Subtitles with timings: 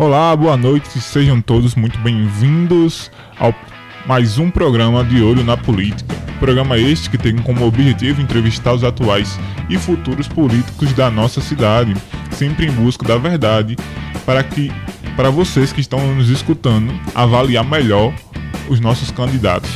[0.00, 3.54] Olá, boa noite, sejam todos muito bem-vindos ao
[4.06, 6.14] mais um programa de Olho na Política.
[6.38, 11.94] Programa este que tem como objetivo entrevistar os atuais e futuros políticos da nossa cidade,
[12.30, 13.76] sempre em busca da verdade,
[14.24, 14.72] para que
[15.16, 18.10] para vocês que estão nos escutando avaliar melhor
[18.70, 19.70] os nossos candidatos.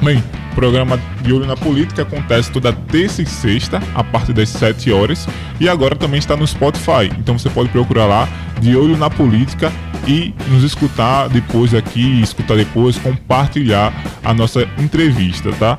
[0.00, 0.22] Bem,
[0.52, 4.92] o programa de Olho na Política acontece toda terça e sexta, a partir das 7
[4.92, 5.26] horas,
[5.58, 7.10] e agora também está no Spotify.
[7.18, 8.28] Então você pode procurar lá
[8.62, 9.72] de Olho na Política
[10.06, 13.92] e nos escutar depois aqui, escutar depois, compartilhar
[14.24, 15.78] a nossa entrevista, tá?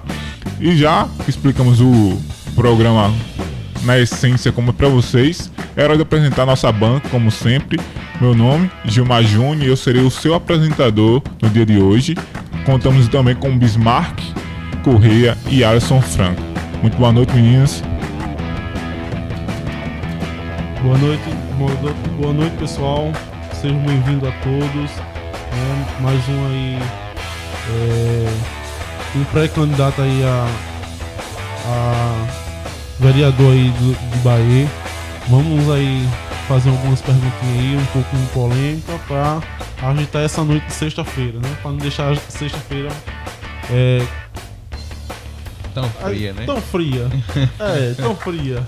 [0.59, 2.21] E já explicamos o
[2.55, 3.11] programa
[3.83, 7.79] na essência como é para vocês, é hora de apresentar nossa banca, como sempre.
[8.21, 12.15] Meu nome, Gilmar Júnior, eu serei o seu apresentador no dia de hoje.
[12.65, 14.19] Contamos também com Bismarck,
[14.83, 16.41] Correia e Alisson Franco.
[16.81, 17.83] Muito boa noite, meninas.
[20.81, 21.23] Boa noite,
[21.57, 23.11] boa noite, pessoal.
[23.53, 24.91] Sejam bem-vindos a todos.
[24.91, 26.77] É, mais um aí,
[27.69, 30.47] é, um pré-candidato aí a,
[31.67, 32.27] a
[32.99, 34.67] vereador aí do, de Bahia.
[35.29, 36.07] Vamos aí
[36.47, 39.41] fazer algumas perguntinhas aí, um pouco polêmica, para
[39.89, 41.57] agitar essa noite de sexta-feira, né?
[41.61, 42.89] Para não deixar sexta-feira
[43.69, 44.01] é,
[45.73, 46.45] Tão fria, né?
[46.45, 47.07] Tão fria.
[47.59, 48.63] é, tão fria.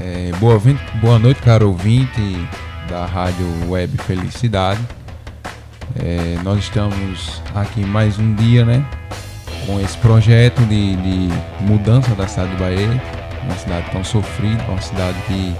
[0.00, 0.60] É, boa,
[1.00, 2.48] boa noite, caro ouvinte
[2.88, 4.80] da Rádio Web Felicidade.
[5.96, 8.84] É, nós estamos aqui mais um dia, né?
[9.66, 11.28] Com esse projeto de, de
[11.60, 13.02] mudança da cidade de Bahia.
[13.44, 15.54] Uma cidade tão sofrida, uma cidade que,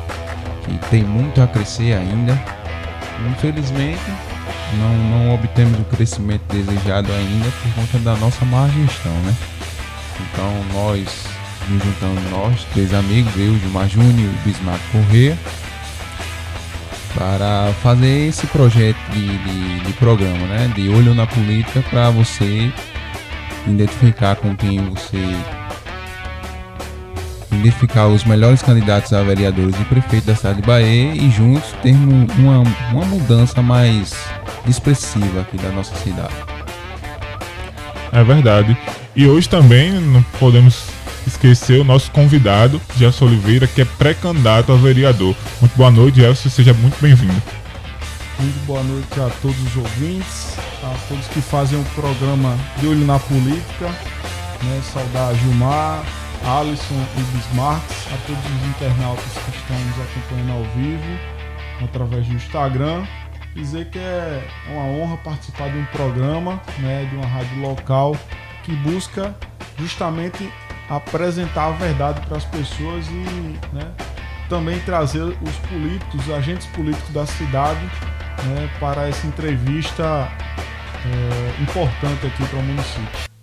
[0.65, 2.39] que tem muito a crescer ainda.
[3.31, 4.03] Infelizmente,
[4.79, 9.35] não, não obtemos o crescimento desejado ainda por conta da nossa má gestão, né?
[10.21, 11.27] Então nós
[11.69, 15.39] nos juntamos nós, três amigos, eu, Gilmar Júnior e Bismarck Corrêa,
[17.15, 20.73] para fazer esse projeto de, de, de, programa, né?
[20.75, 22.73] De olho na política para você
[23.67, 25.19] identificar com quem você
[27.53, 32.29] identificar os melhores candidatos a vereadores e prefeito da cidade de Bahia e juntos termos
[32.37, 34.13] uma, uma mudança mais
[34.69, 36.35] expressiva aqui da nossa cidade.
[38.13, 38.77] É verdade.
[39.17, 40.94] E hoje também não podemos
[41.29, 45.35] esquecer o nosso convidado, Gerson Oliveira, que é pré-candidato a vereador.
[45.61, 47.43] Muito boa noite, Gerson, seja muito bem-vindo.
[48.39, 53.07] Muito boa noite a todos os ouvintes, a todos que fazem o programa De Olho
[53.07, 53.87] na Política,
[54.63, 54.83] né?
[54.93, 56.05] saudar Gilmar,
[56.45, 61.19] Alisson e Bismarck, a todos os internautas que estão nos acompanhando ao vivo,
[61.83, 63.05] através do Instagram.
[63.55, 68.17] Dizer que é uma honra participar de um programa, né, de uma rádio local
[68.65, 69.35] que busca
[69.79, 70.51] justamente
[70.89, 73.91] apresentar a verdade para as pessoas e né,
[74.49, 77.85] também trazer os políticos, os agentes políticos da cidade
[78.45, 80.29] né, para essa entrevista
[81.05, 83.35] é, importante aqui para o município.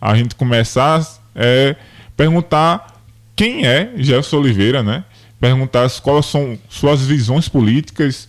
[0.00, 1.02] a gente começar
[1.34, 1.76] é
[2.16, 3.02] perguntar
[3.34, 5.04] quem é Gerson Oliveira, né?
[5.38, 8.26] Perguntar quais são suas visões políticas,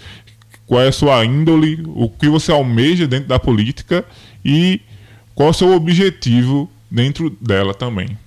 [0.66, 4.04] qual é a sua índole, o que você almeja dentro da política
[4.44, 4.82] e
[5.34, 8.18] qual é o seu objetivo dentro dela também.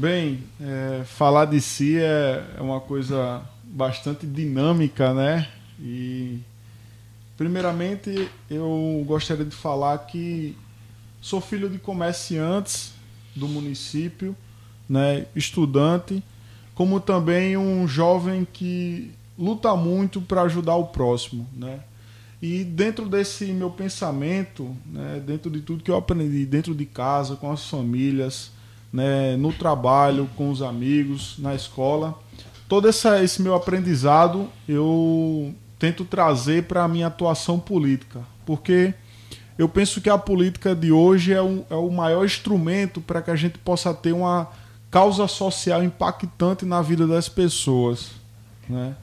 [0.00, 5.48] Bem, é, falar de si é, é uma coisa bastante dinâmica, né?
[5.80, 6.38] E
[7.36, 10.56] primeiramente eu gostaria de falar que
[11.20, 12.92] sou filho de comerciantes
[13.34, 14.36] do município,
[14.88, 15.26] né?
[15.34, 16.22] Estudante,
[16.76, 21.80] como também um jovem que luta muito para ajudar o próximo, né?
[22.40, 27.34] E dentro desse meu pensamento, né, dentro de tudo que eu aprendi dentro de casa,
[27.34, 28.52] com as famílias,
[28.92, 32.18] né, no trabalho, com os amigos, na escola.
[32.68, 38.92] Todo essa, esse meu aprendizado eu tento trazer para a minha atuação política, porque
[39.56, 43.30] eu penso que a política de hoje é, um, é o maior instrumento para que
[43.30, 44.48] a gente possa ter uma
[44.90, 48.10] causa social impactante na vida das pessoas,
[48.68, 48.94] né?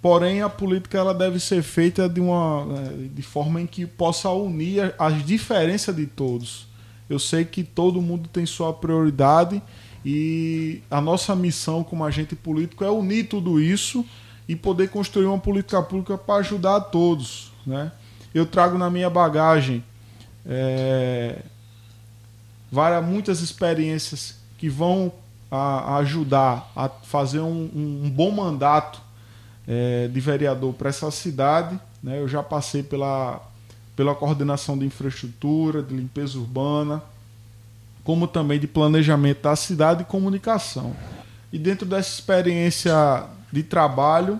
[0.00, 4.30] Porém, a política ela deve ser feita de uma né, de forma em que possa
[4.30, 6.68] unir as diferenças de todos.
[7.08, 9.62] Eu sei que todo mundo tem sua prioridade
[10.04, 14.04] e a nossa missão como agente político é unir tudo isso
[14.48, 17.52] e poder construir uma política pública para ajudar a todos.
[17.66, 17.90] Né?
[18.34, 19.84] Eu trago na minha bagagem
[20.44, 21.42] é,
[22.70, 25.12] várias, muitas experiências que vão
[25.50, 29.00] a, a ajudar a fazer um, um, bom mandato
[29.66, 31.78] é, de vereador para essa cidade.
[32.02, 32.20] Né?
[32.20, 33.40] Eu já passei pela,
[33.96, 37.02] pela coordenação de infraestrutura, de limpeza urbana,
[38.04, 40.94] como também de planejamento da cidade e comunicação.
[41.52, 44.38] E dentro dessa experiência de trabalho,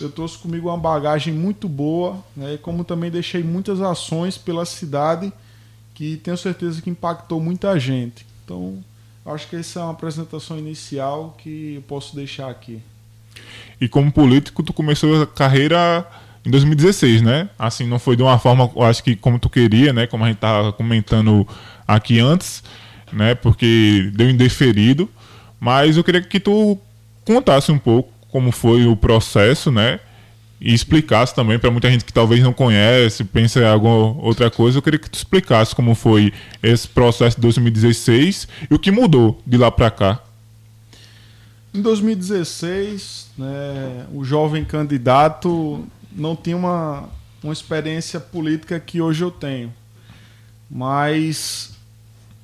[0.00, 2.58] eu trouxe comigo uma bagagem muito boa, né?
[2.60, 5.32] como também deixei muitas ações pela cidade
[5.94, 8.26] que tenho certeza que impactou muita gente.
[8.44, 8.82] Então,
[9.26, 12.80] acho que essa é uma apresentação inicial que eu posso deixar aqui.
[13.80, 16.06] E como político, tu começou a carreira
[16.48, 17.48] em 2016, né?
[17.58, 20.06] Assim, não foi de uma forma, eu acho que como tu queria, né?
[20.06, 21.46] Como a gente estava comentando
[21.86, 22.62] aqui antes
[23.12, 23.34] né?
[23.34, 25.08] Porque deu indeferido.
[25.60, 26.78] Mas eu queria que tu
[27.24, 30.00] contasse um pouco como foi o processo, né?
[30.60, 34.78] E explicasse também para muita gente que talvez não conhece, pensa em alguma outra coisa.
[34.78, 39.40] Eu queria que tu explicasse como foi esse processo de 2016 e o que mudou
[39.46, 40.20] de lá para cá.
[41.72, 45.86] Em 2016, né, o jovem candidato
[46.18, 47.08] não tinha uma,
[47.42, 49.72] uma experiência política que hoje eu tenho.
[50.70, 51.72] Mas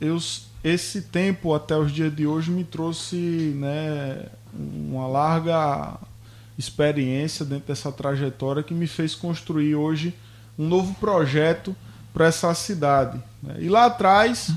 [0.01, 0.19] eu
[0.65, 3.17] esse tempo até os dias de hoje me trouxe
[3.55, 4.25] né,
[4.55, 5.99] uma larga
[6.57, 10.15] experiência dentro dessa trajetória que me fez construir hoje
[10.59, 11.77] um novo projeto
[12.15, 13.21] para essa cidade.
[13.43, 13.57] Né?
[13.59, 14.53] E lá atrás,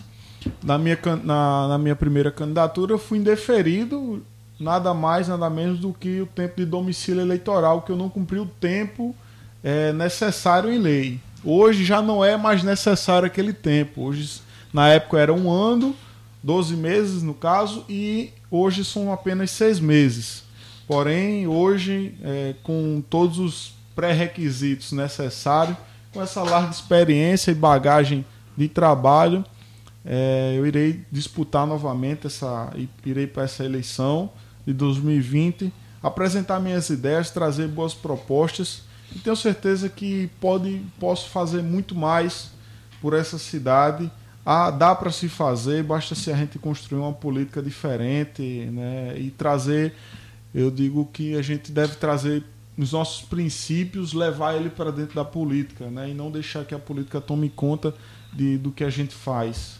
[0.63, 4.23] na minha, na, na minha primeira candidatura, eu fui indeferido
[4.59, 8.39] nada mais, nada menos do que o tempo de domicílio eleitoral, que eu não cumpri
[8.39, 9.15] o tempo
[9.63, 11.19] é, necessário em lei.
[11.43, 14.03] Hoje já não é mais necessário aquele tempo.
[14.03, 14.41] Hoje
[14.73, 15.95] na época era um ano,
[16.43, 20.43] 12 meses no caso, e hoje são apenas seis meses.
[20.87, 25.77] Porém, hoje, é, com todos os pré-requisitos necessários,
[26.13, 28.25] com essa larga experiência e bagagem
[28.55, 29.43] de trabalho,
[30.05, 32.71] é, eu irei disputar novamente essa,
[33.05, 34.31] irei para essa eleição
[34.67, 35.71] de 2020,
[36.03, 38.83] apresentar minhas ideias, trazer boas propostas.
[39.15, 42.51] E tenho certeza que pode, posso fazer muito mais
[43.01, 44.11] por essa cidade.
[44.45, 49.29] Ah, dá para se fazer, basta se a gente construir uma política diferente né, e
[49.31, 49.93] trazer,
[50.53, 52.43] eu digo que a gente deve trazer
[52.77, 56.79] os nossos princípios, levar ele para dentro da política né, e não deixar que a
[56.79, 57.93] política tome conta
[58.31, 59.79] de, do que a gente faz.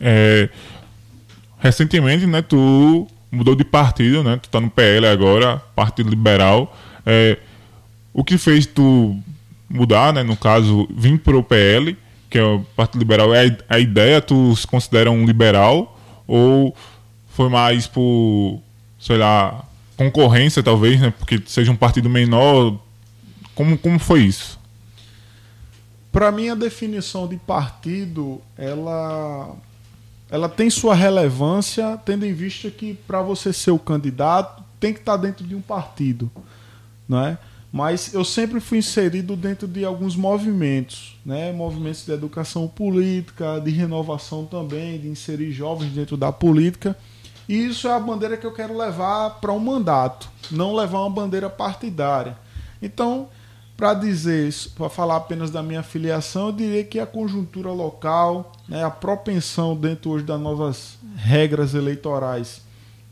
[0.00, 0.48] É,
[1.58, 6.76] recentemente, né, tu mudou de partido, né, tu tá no PL agora, Partido Liberal.
[7.04, 7.38] É,
[8.12, 9.16] o que fez tu
[9.68, 11.96] mudar, né, no caso, vir para o PL
[12.30, 15.98] que é o Partido Liberal, é a ideia, tu se considera um liberal?
[16.26, 16.74] Ou
[17.28, 18.60] foi mais por,
[19.00, 19.64] sei lá,
[19.96, 21.12] concorrência talvez, né?
[21.18, 22.78] Porque seja um partido menor.
[23.54, 24.58] Como, como foi isso?
[26.12, 29.54] Para mim, a definição de partido, ela,
[30.30, 35.00] ela tem sua relevância, tendo em vista que para você ser o candidato, tem que
[35.00, 36.30] estar tá dentro de um partido.
[37.08, 37.38] Não é?
[37.72, 41.52] mas eu sempre fui inserido dentro de alguns movimentos, né?
[41.52, 46.96] movimentos de educação política, de renovação também, de inserir jovens dentro da política.
[47.48, 51.10] E isso é a bandeira que eu quero levar para um mandato, não levar uma
[51.10, 52.36] bandeira partidária.
[52.80, 53.28] Então,
[53.78, 58.82] para dizer, para falar apenas da minha filiação, eu diria que a conjuntura local, né,
[58.82, 62.60] a propensão dentro hoje das novas regras eleitorais,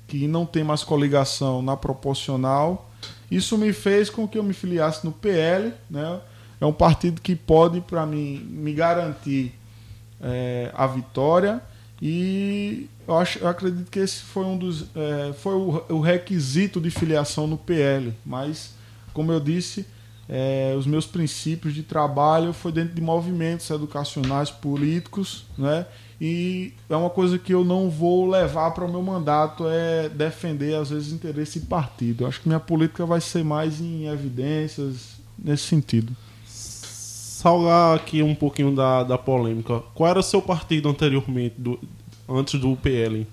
[0.08, 2.90] que não tem mais coligação na proporcional,
[3.30, 6.20] isso me fez com que eu me filiasse no PL, né?
[6.60, 9.54] É um partido que pode, para mim, me garantir
[10.20, 11.62] é, a vitória
[12.02, 16.80] e eu, acho, eu acredito que esse foi um dos é, foi o, o, requisito
[16.80, 18.12] de filiação no PL.
[18.24, 18.74] Mas,
[19.12, 19.86] como eu disse,
[20.28, 25.86] é, os meus princípios de trabalho foi dentro de movimentos educacionais, políticos, né?
[26.20, 30.74] e é uma coisa que eu não vou levar para o meu mandato é defender
[30.74, 32.24] às vezes interesse partido.
[32.24, 36.12] Eu acho que minha política vai ser mais em evidências nesse sentido.
[36.44, 39.80] Salgar aqui um pouquinho da, da polêmica.
[39.94, 41.78] Qual era o seu partido anteriormente, do,
[42.28, 43.26] antes do PL?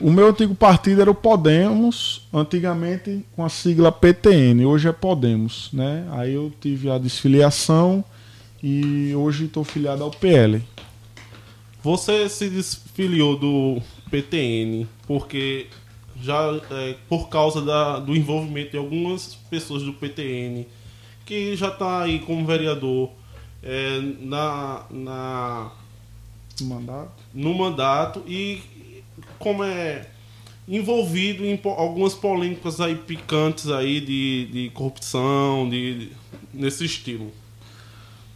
[0.00, 5.70] O meu antigo partido era o Podemos, antigamente com a sigla PTN, hoje é Podemos,
[5.72, 6.06] né?
[6.12, 8.04] Aí eu tive a desfiliação
[8.62, 10.62] e hoje estou filiado ao PL.
[11.82, 15.66] Você se desfiliou do PTN porque
[16.22, 20.64] já é, por causa da, do envolvimento de algumas pessoas do PTN
[21.26, 23.10] que já está aí como vereador
[23.64, 25.72] é, na, na
[26.60, 27.22] mandato.
[27.34, 28.62] no mandato e
[29.38, 30.06] como é
[30.68, 36.12] envolvido em algumas polêmicas aí picantes aí de, de corrupção, de, de-
[36.52, 37.30] nesse estilo.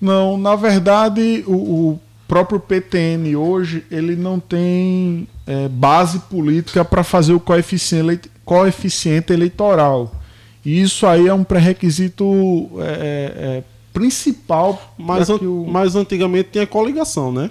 [0.01, 1.53] Não, na verdade, o,
[1.93, 9.33] o próprio PTN hoje ele não tem é, base política para fazer o coeficiente, coeficiente
[9.33, 10.13] eleitoral.
[10.65, 12.25] E isso aí é um pré-requisito
[12.79, 14.95] é, é, principal.
[14.97, 17.51] Mas, an- o- mas antigamente tinha coligação, né?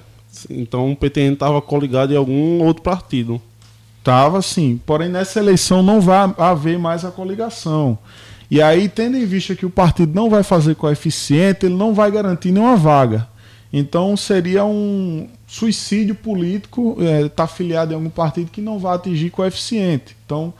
[0.50, 3.42] Então o PTN estava coligado em algum outro partido.
[4.04, 7.98] Tava sim, porém nessa eleição não vai haver mais a coligação.
[8.50, 12.12] E aí, tendo em vista que o partido não vai fazer coeficiente, ele não vai
[12.12, 13.28] garantir nenhuma vaga.
[13.72, 20.16] Então seria um suicídio político estar afiliado em algum partido que não vai atingir coeficiente.
[20.26, 20.54] Então,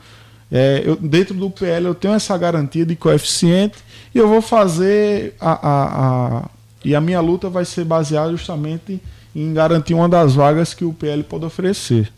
[0.50, 3.78] é, eu- dentro do PL eu tenho essa garantia de coeficiente
[4.14, 6.50] e eu vou fazer a, a- a-
[6.84, 9.00] e a minha luta vai ser baseada justamente
[9.34, 12.12] em garantir uma das vagas que o PL pode oferecer.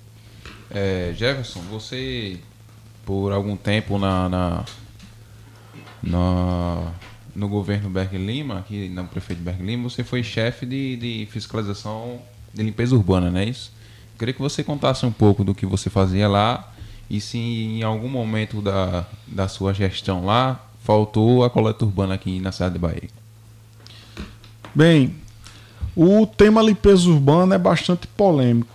[0.70, 2.38] É, Jefferson, você
[3.04, 4.64] por algum tempo na, na,
[6.02, 6.92] na-
[7.34, 12.20] no governo Berg Lima, aqui no prefeito Berg Lima, você foi chefe de, de fiscalização
[12.52, 13.72] de limpeza urbana, não é isso?
[14.18, 16.72] Queria que você contasse um pouco do que você fazia lá
[17.10, 22.38] e se em algum momento da, da sua gestão lá faltou a coleta urbana aqui
[22.40, 23.08] na cidade de Bahia.
[24.74, 25.14] Bem,
[25.96, 28.74] o tema limpeza urbana é bastante polêmico.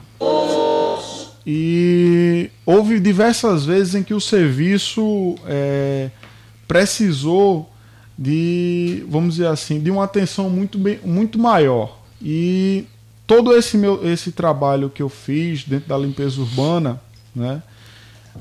[1.45, 6.09] E houve diversas vezes em que o serviço é,
[6.67, 7.69] precisou
[8.17, 11.97] de, vamos dizer assim, de uma atenção muito, bem, muito maior.
[12.21, 12.85] E
[13.25, 17.01] todo esse meu esse trabalho que eu fiz dentro da limpeza urbana,
[17.33, 17.63] né,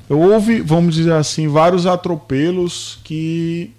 [0.09, 3.71] houve, vamos dizer assim, vários atropelos que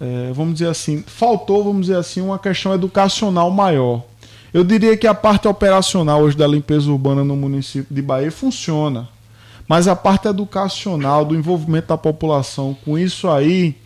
[0.00, 4.02] é, vamos dizer assim, faltou, vamos dizer assim, uma questão educacional maior.
[4.52, 9.08] Eu diria que a parte operacional hoje da limpeza urbana no município de Bahia funciona,
[9.68, 13.76] mas a parte educacional, do envolvimento da população com isso aí,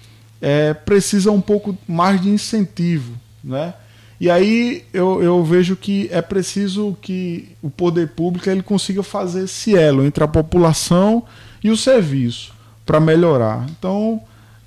[0.41, 3.13] é, precisa um pouco mais de incentivo,
[3.43, 3.75] né?
[4.21, 9.45] E aí eu, eu vejo que é preciso que o poder público ele consiga fazer
[9.45, 11.25] esse elo entre a população
[11.65, 12.53] e o serviço
[12.85, 13.67] para melhorar.
[13.71, 14.21] Então,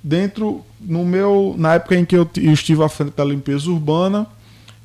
[0.04, 4.28] dentro no meu na época em que eu, estive à frente da limpeza urbana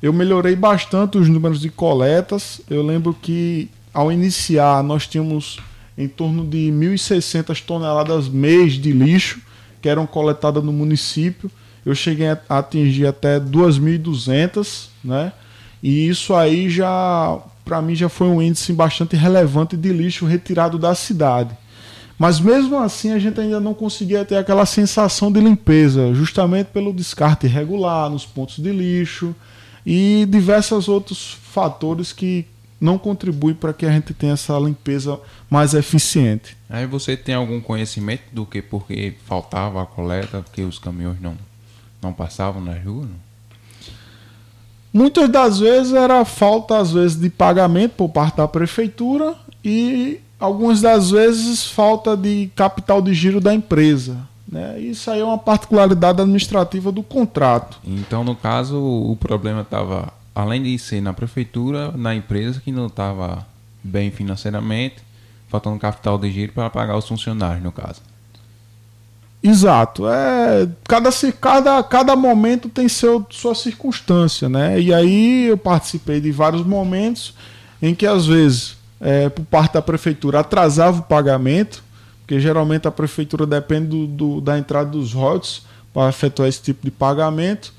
[0.02, 2.60] eu melhorei bastante os números de coletas.
[2.70, 5.58] Eu lembro que ao iniciar nós tínhamos
[5.96, 9.40] em torno de 1.600 toneladas mês de lixo
[9.82, 11.50] que eram coletadas no município.
[11.84, 15.32] Eu cheguei a atingir até 2.200 né?
[15.82, 20.78] E isso aí já para mim já foi um índice bastante relevante de lixo retirado
[20.78, 21.56] da cidade
[22.20, 26.92] mas mesmo assim a gente ainda não conseguia ter aquela sensação de limpeza, justamente pelo
[26.92, 29.34] descarte irregular nos pontos de lixo
[29.86, 32.44] e diversos outros fatores que
[32.78, 36.58] não contribuem para que a gente tenha essa limpeza mais eficiente.
[36.68, 41.38] Aí você tem algum conhecimento do que porque faltava a coleta, porque os caminhões não,
[42.02, 43.06] não passavam na rua?
[43.06, 43.30] Não?
[44.92, 49.34] Muitas das vezes era falta às vezes de pagamento por parte da prefeitura
[49.64, 54.16] e algumas das vezes falta de capital de giro da empresa.
[54.50, 54.80] Né?
[54.80, 57.78] Isso aí é uma particularidade administrativa do contrato.
[57.84, 62.86] Então, no caso, o problema estava, além de ser na prefeitura, na empresa que não
[62.86, 63.46] estava
[63.84, 64.96] bem financeiramente,
[65.48, 68.00] faltando capital de giro para pagar os funcionários, no caso.
[69.42, 70.06] Exato.
[70.08, 74.80] É, cada, cada, cada momento tem seu, sua circunstância, né?
[74.80, 77.34] E aí eu participei de vários momentos
[77.80, 81.82] em que às vezes, é, por parte da prefeitura, atrasava o pagamento,
[82.20, 86.84] porque geralmente a prefeitura depende do, do- da entrada dos royalties para efetuar esse tipo
[86.84, 87.72] de pagamento.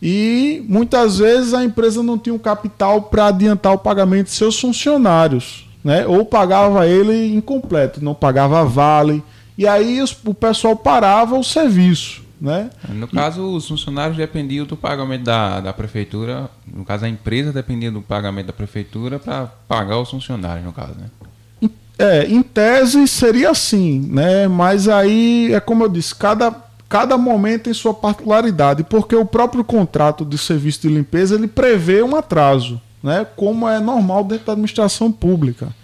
[0.00, 4.58] E muitas vezes a empresa não tinha o capital para adiantar o pagamento de seus
[4.58, 6.06] funcionários, né?
[6.06, 9.22] Ou pagava ele incompleto, não pagava vale.
[9.56, 12.70] E aí os- o pessoal parava o serviço, né?
[12.88, 17.90] No caso, os funcionários dependiam do pagamento da, da prefeitura, no caso, a empresa dependia
[17.90, 21.70] do pagamento da prefeitura para pagar os funcionários, no caso, né?
[21.98, 24.46] É, em tese seria assim, né?
[24.46, 26.54] Mas aí é como eu disse, cada,
[26.88, 32.00] cada momento tem sua particularidade, porque o próprio contrato de serviço de limpeza ele prevê
[32.04, 33.26] um atraso, né?
[33.34, 35.74] Como é normal dentro da administração pública.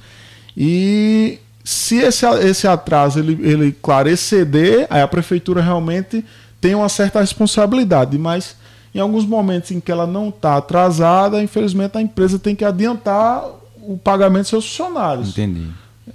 [0.57, 6.25] E se esse, esse atraso ele, ele claro, exceder, aí a prefeitura realmente
[6.65, 8.57] tem uma certa responsabilidade, mas
[8.95, 13.45] Em alguns momentos em que ela não está atrasada, infelizmente a empresa tem que adiantar
[13.83, 15.31] o pagamento dos seus funcionários.
[15.31, 15.69] Entendi.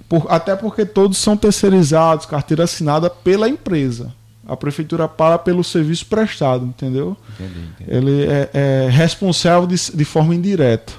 [0.08, 4.12] Por, até porque todos são terceirizados, carteira assinada pela empresa.
[4.48, 7.16] A prefeitura paga pelo serviço prestado, entendeu?
[7.34, 7.90] Entendi, entendi.
[7.96, 10.94] Ele é, é responsável de, de forma indireta.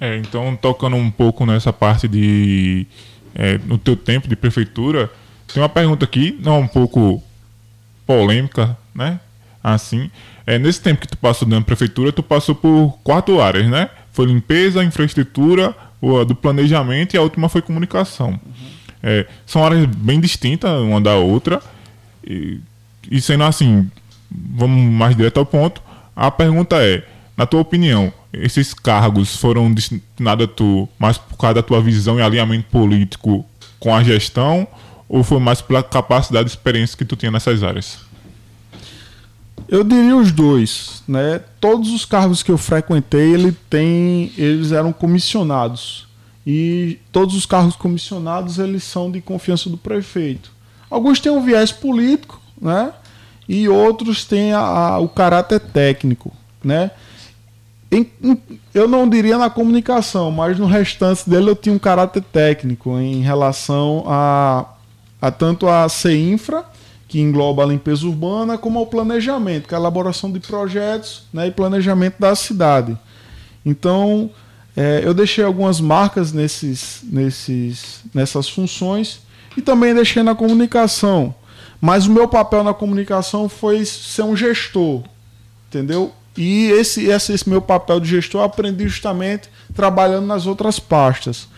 [0.00, 2.86] É, então tocando um pouco nessa parte de
[3.34, 5.10] é, no teu tempo de prefeitura,
[5.52, 7.22] tem uma pergunta aqui, não um pouco
[8.08, 9.20] polêmica, né?
[9.62, 10.10] Assim,
[10.46, 13.90] é, nesse tempo que tu passou dentro da prefeitura, tu passou por quatro áreas, né?
[14.12, 18.40] Foi limpeza, infraestrutura, o, do planejamento e a última foi comunicação.
[19.02, 21.60] É, são áreas bem distintas uma da outra.
[22.26, 22.60] E,
[23.10, 23.90] e sendo assim,
[24.30, 25.82] vamos mais direto ao ponto.
[26.16, 27.04] A pergunta é,
[27.36, 32.18] na tua opinião, esses cargos foram destinados a tu mais por causa da tua visão
[32.18, 33.44] e alinhamento político
[33.78, 34.66] com a gestão
[35.08, 37.98] ou foi mais pela capacidade e experiência que tu tinha nessas áreas?
[39.68, 41.40] Eu diria os dois, né?
[41.60, 46.06] Todos os cargos que eu frequentei, ele tem, eles eram comissionados.
[46.46, 50.50] E todos os cargos comissionados, eles são de confiança do prefeito.
[50.88, 52.92] Alguns têm um viés político, né?
[53.46, 56.32] E outros têm a, a, o caráter técnico,
[56.64, 56.90] né?
[57.90, 58.40] Em, em,
[58.72, 63.20] eu não diria na comunicação, mas no restante dele eu tinha um caráter técnico em
[63.20, 64.66] relação a,
[65.20, 66.64] a tanto a CINFRA,
[67.08, 71.46] que engloba a limpeza urbana, como ao planejamento, que é a elaboração de projetos né,
[71.46, 72.96] e planejamento da cidade.
[73.64, 74.30] Então,
[74.76, 79.20] é, eu deixei algumas marcas nesses, nesses, nessas funções
[79.56, 81.34] e também deixei na comunicação.
[81.80, 85.02] Mas o meu papel na comunicação foi ser um gestor,
[85.68, 86.12] entendeu?
[86.36, 91.48] E esse, esse, esse meu papel de gestor eu aprendi justamente trabalhando nas outras pastas.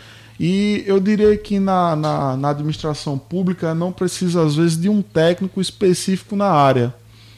[0.43, 5.03] E eu diria que na, na, na, administração pública não precisa, às vezes, de um
[5.03, 6.95] técnico específico na área.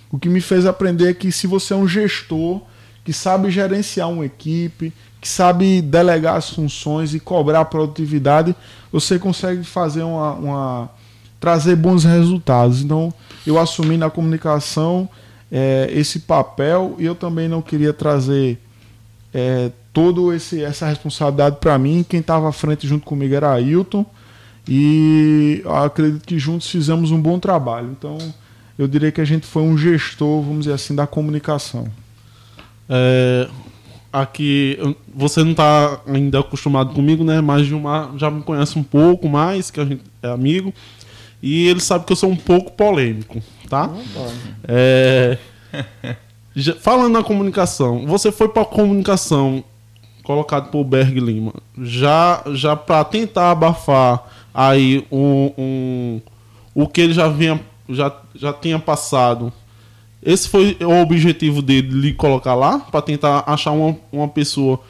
[0.08, 2.60] O que me fez aprender é que se você é um gestor
[3.04, 8.54] que sabe gerenciar uma equipe, que sabe delegar as funções e cobrar produtividade,
[8.92, 10.90] você consegue fazer uma, uma
[11.40, 12.82] trazer bons resultados.
[12.82, 13.12] Então,
[13.44, 15.08] eu assumi na comunicação
[15.50, 18.60] é, esse papel e eu também não queria trazer
[19.34, 22.04] é, toda essa responsabilidade para mim.
[22.08, 24.06] Quem estava à frente junto comigo era Ailton.
[24.66, 27.90] E acredito que juntos fizemos um bom trabalho.
[27.90, 28.16] Então,
[28.78, 31.86] eu diria que a gente foi um gestor, vamos dizer assim, da comunicação.
[32.88, 33.48] É,
[34.12, 34.78] aqui,
[35.14, 37.40] você não está ainda acostumado comigo, né?
[37.40, 40.72] Mas Gilmar já me conhece um pouco mais, que a gente é amigo.
[41.42, 43.90] E ele sabe que eu sou um pouco polêmico, tá?
[44.62, 45.36] É,
[46.54, 49.64] já, falando na comunicação, você foi para a comunicação
[50.22, 56.20] colocado por Berg Lima, já, já para tentar abafar aí um, um,
[56.74, 59.52] o que ele já vinha já, já tinha passado.
[60.22, 64.80] Esse foi o objetivo dele lhe colocar lá para tentar achar uma, uma pessoa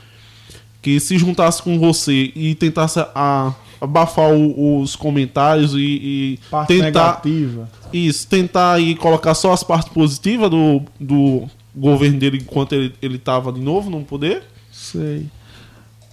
[0.82, 7.20] que se juntasse com você e tentasse a, abafar o, os comentários e, e tentar
[7.24, 7.68] negativa.
[7.92, 13.52] isso, tentar aí colocar só as partes positivas do, do governo dele enquanto ele estava
[13.52, 14.44] de novo no poder.
[14.92, 15.26] Sei.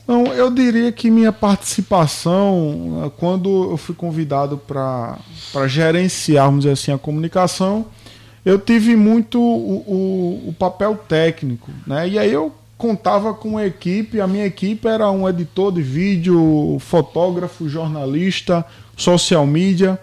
[0.07, 5.19] Não, eu diria que minha participação, quando eu fui convidado para
[5.67, 7.85] gerenciar, vamos dizer assim, a comunicação,
[8.43, 11.69] eu tive muito o, o, o, papel técnico.
[11.85, 12.09] Né?
[12.09, 16.77] E aí eu contava com uma equipe, a minha equipe era um editor de vídeo,
[16.79, 18.65] fotógrafo, jornalista,
[18.97, 19.99] social media,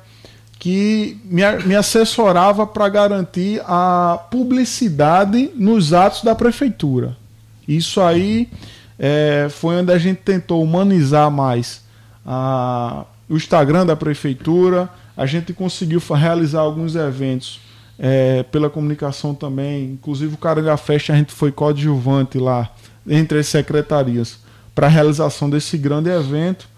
[0.57, 7.17] que me, me assessorava para garantir a publicidade nos atos da prefeitura.
[7.67, 8.49] Isso aí
[8.99, 11.83] é, foi onde a gente tentou humanizar mais
[12.25, 14.89] a, o Instagram da prefeitura.
[15.17, 17.61] A gente conseguiu realizar alguns eventos
[17.99, 19.93] é, pela comunicação também.
[19.93, 22.71] Inclusive o Caranga Festa a gente foi coadjuvante lá
[23.07, 24.39] entre as secretarias
[24.75, 26.69] para a realização desse grande evento.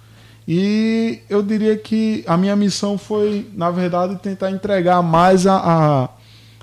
[0.46, 5.56] E eu diria que a minha missão foi, na verdade, tentar entregar mais a,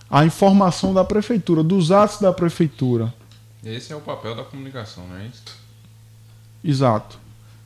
[0.09, 3.13] a, a informação da prefeitura, dos atos da prefeitura.
[3.65, 5.43] Esse é o papel da comunicação, não é isso?
[6.63, 7.17] Exato.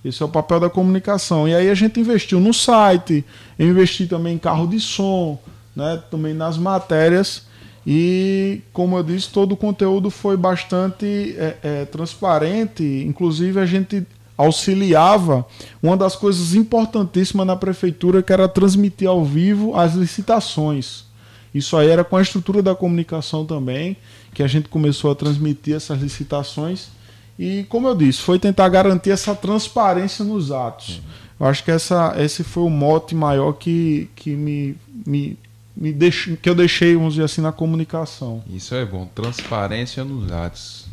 [0.03, 1.47] Esse é o papel da comunicação.
[1.47, 3.25] E aí a gente investiu no site,
[3.57, 5.37] eu investi também em carro de som,
[5.75, 7.47] né, também nas matérias.
[7.85, 12.83] E, como eu disse, todo o conteúdo foi bastante é, é, transparente.
[13.05, 14.05] Inclusive, a gente
[14.37, 15.45] auxiliava
[15.83, 21.08] uma das coisas importantíssimas na prefeitura, que era transmitir ao vivo as licitações.
[21.53, 23.97] Isso aí era com a estrutura da comunicação também
[24.33, 26.89] que a gente começou a transmitir essas licitações.
[27.37, 31.01] E, como eu disse, foi tentar garantir essa transparência nos atos.
[31.39, 35.37] Eu acho que essa, esse foi o mote maior que, que me, me,
[35.75, 38.43] me deix, que eu deixei, vamos dizer assim, na comunicação.
[38.49, 40.85] Isso é bom, transparência nos atos.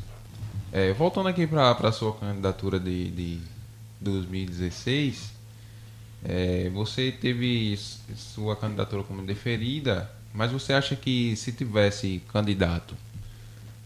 [0.72, 3.38] É, voltando aqui para a sua candidatura de, de
[4.00, 5.32] 2016,
[6.24, 7.78] é, você teve
[8.16, 12.94] sua candidatura como deferida, mas você acha que se tivesse candidato,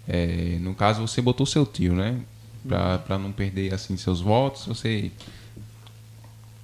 [0.09, 2.21] é, no caso você botou seu tio, né?
[3.07, 5.13] Para não perder assim seus votos, você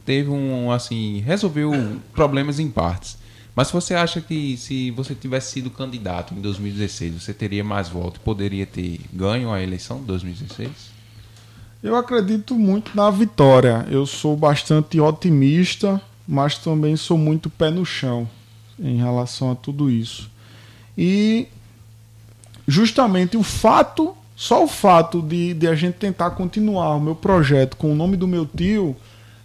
[0.04, 1.72] teve um assim resolveu
[2.12, 3.16] problemas em partes.
[3.54, 8.20] Mas você acha que se você tivesse sido candidato em 2016, você teria mais votos
[8.20, 10.68] e poderia ter ganho a eleição de 2016?
[11.82, 13.86] Eu acredito muito na vitória.
[13.88, 18.28] Eu sou bastante otimista, mas também sou muito pé no chão
[18.78, 20.30] em relação a tudo isso.
[20.96, 21.48] E
[22.66, 27.76] justamente o fato, só o fato de, de a gente tentar continuar o meu projeto
[27.76, 28.96] com o nome do meu tio,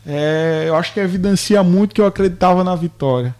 [0.05, 3.35] é, eu acho que evidencia muito que eu acreditava na vitória.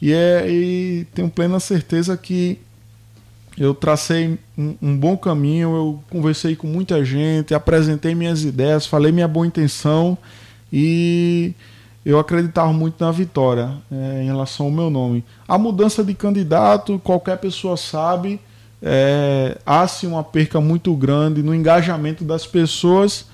[0.00, 2.58] E, é, e tenho plena certeza que
[3.58, 9.10] eu tracei um, um, bom caminho, eu conversei com muita gente, apresentei minhas ideias, falei
[9.10, 10.18] minha boa intenção
[10.70, 11.54] e
[12.06, 15.24] eu acreditava muito na vitória é, em relação ao meu nome.
[15.48, 18.40] A mudança de candidato, qualquer pessoa sabe,
[18.80, 23.26] é, há-se uma perca muito grande no engajamento das pessoas,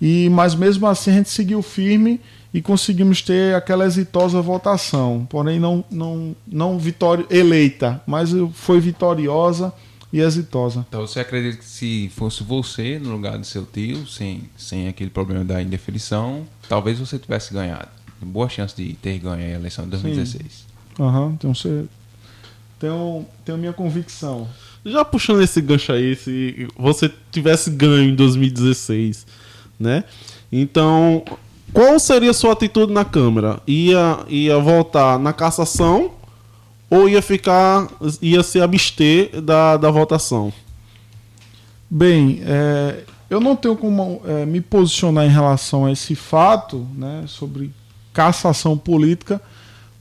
[0.00, 2.18] e mas mesmo assim a gente seguiu firme
[2.52, 9.70] e conseguimos ter aquela exitosa votação, porém não, não, não vitória eleita, mas foi vitoriosa
[10.10, 10.86] e exitosa.
[10.88, 15.10] Então você acredita que se fosse você no lugar do seu tio, sem, sem aquele
[15.10, 17.88] problema da indefinição, talvez você tivesse ganhado.
[18.24, 20.66] Boa chance de ter ganho a eleição de 2016.
[20.98, 21.84] Aham, uhum, então você
[22.78, 24.48] tenho, tenho minha convicção.
[24.84, 29.26] Já puxando esse gancho aí, se você tivesse ganho em 2016,
[29.80, 30.04] né?
[30.52, 31.24] Então,
[31.72, 33.60] qual seria a sua atitude na Câmara?
[33.66, 36.12] Ia, ia voltar na cassação
[36.90, 37.88] ou ia ficar,
[38.20, 40.52] ia se abster da, da votação?
[41.90, 47.24] Bem, é, eu não tenho como é, me posicionar em relação a esse fato, né,
[47.26, 47.72] sobre
[48.14, 49.40] cassação política,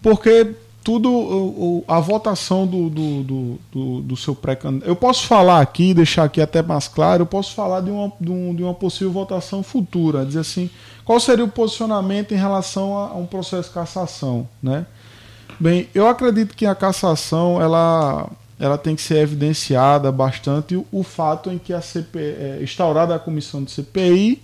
[0.02, 4.88] porque tudo a votação do, do, do, do, do seu pré-candidato.
[4.88, 8.30] Eu posso falar aqui, deixar aqui até mais claro, eu posso falar de uma, de,
[8.30, 10.70] um, uma possível votação futura, dizer assim,
[11.06, 14.86] qual seria o posicionamento em relação a, a, um processo de cassação, né?
[15.60, 21.04] Bem, eu acredito que a cassação ela, ela tem que ser evidenciada bastante o, o
[21.04, 24.42] fato em que a CPI, é, instaurada a comissão de CPI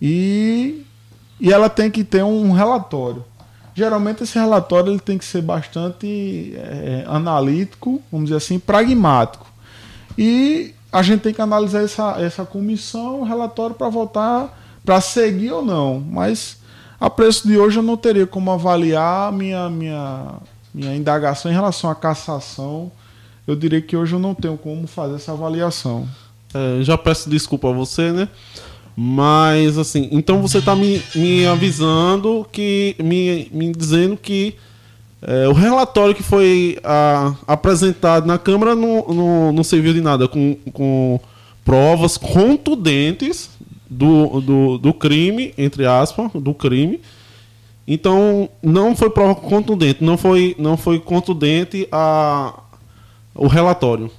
[0.00, 0.84] e,
[1.42, 3.22] e ela tem que ter um relatório
[3.74, 9.46] geralmente esse relatório ele tem que ser bastante é, analítico, vamos dizer assim, pragmático.
[10.16, 15.52] E a gente tem que analisar essa, essa comissão, o relatório para votar, para seguir
[15.52, 16.00] ou não.
[16.00, 16.58] Mas
[17.00, 20.34] a preço de hoje eu não teria como avaliar minha, minha,
[20.74, 22.92] minha indagação em relação à cassação.
[23.46, 26.06] Eu diria que hoje eu não tenho como fazer essa avaliação.
[26.54, 28.28] É, já peço desculpa a você, né?
[28.96, 32.94] Mas, assim, então você está me, me avisando que.
[33.02, 34.54] Me, me dizendo que
[35.22, 40.26] é, o relatório que foi a, apresentado na Câmara não, não, não serviu de nada,
[40.26, 41.20] com, com
[41.64, 43.50] provas contundentes
[43.88, 47.00] do, do, do crime, entre aspas, do crime.
[47.86, 52.60] Então, não foi prova contundente, não foi, não foi contundente a,
[53.34, 54.10] o relatório.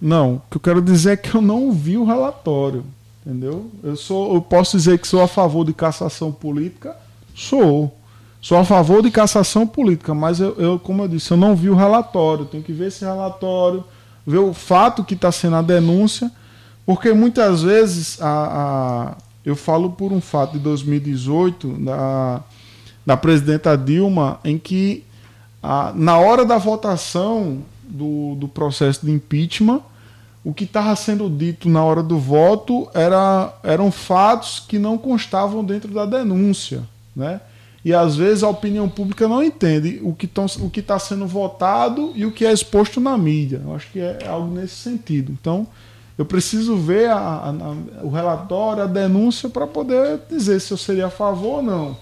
[0.00, 2.84] Não, o que eu quero dizer é que eu não vi o relatório.
[3.26, 3.68] Entendeu?
[3.82, 6.96] Eu sou, eu posso dizer que sou a favor de cassação política?
[7.34, 7.92] Sou.
[8.40, 11.68] Sou a favor de cassação política, mas eu, eu como eu disse, eu não vi
[11.68, 12.44] o relatório.
[12.44, 13.82] Tenho que ver esse relatório,
[14.24, 16.30] ver o fato que está sendo a denúncia,
[16.86, 22.44] porque muitas vezes a, a, eu falo por um fato de 2018 da,
[23.04, 25.02] da presidenta Dilma, em que
[25.60, 29.80] a, na hora da votação do, do processo de impeachment
[30.46, 35.64] o que estava sendo dito na hora do voto era, eram fatos que não constavam
[35.64, 36.84] dentro da denúncia.
[37.16, 37.40] Né?
[37.84, 40.30] E às vezes a opinião pública não entende o que
[40.78, 43.60] está sendo votado e o que é exposto na mídia.
[43.64, 45.32] Eu acho que é algo nesse sentido.
[45.32, 45.66] Então,
[46.16, 50.76] eu preciso ver a, a, a, o relatório, a denúncia, para poder dizer se eu
[50.76, 51.98] seria a favor ou não.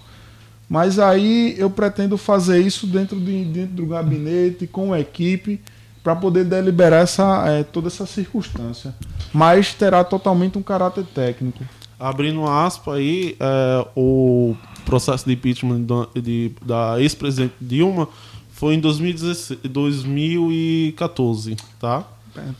[0.69, 5.59] Mas aí eu pretendo fazer isso dentro, de, dentro do gabinete, com a equipe
[6.05, 8.93] para poder deliberar essa, é, toda essa circunstância.
[9.33, 11.65] Mas terá totalmente um caráter técnico.
[11.99, 15.81] Abrindo aspas aí, é, o processo de impeachment
[16.13, 18.07] de, de, da ex-presidente Dilma
[18.51, 22.03] foi em 2016, 2014, tá?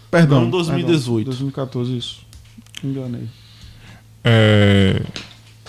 [0.10, 0.42] Perdão.
[0.42, 1.26] Não 2018.
[1.26, 2.26] Perdão, 2014, isso.
[2.84, 3.28] Enganei.
[4.24, 5.04] É,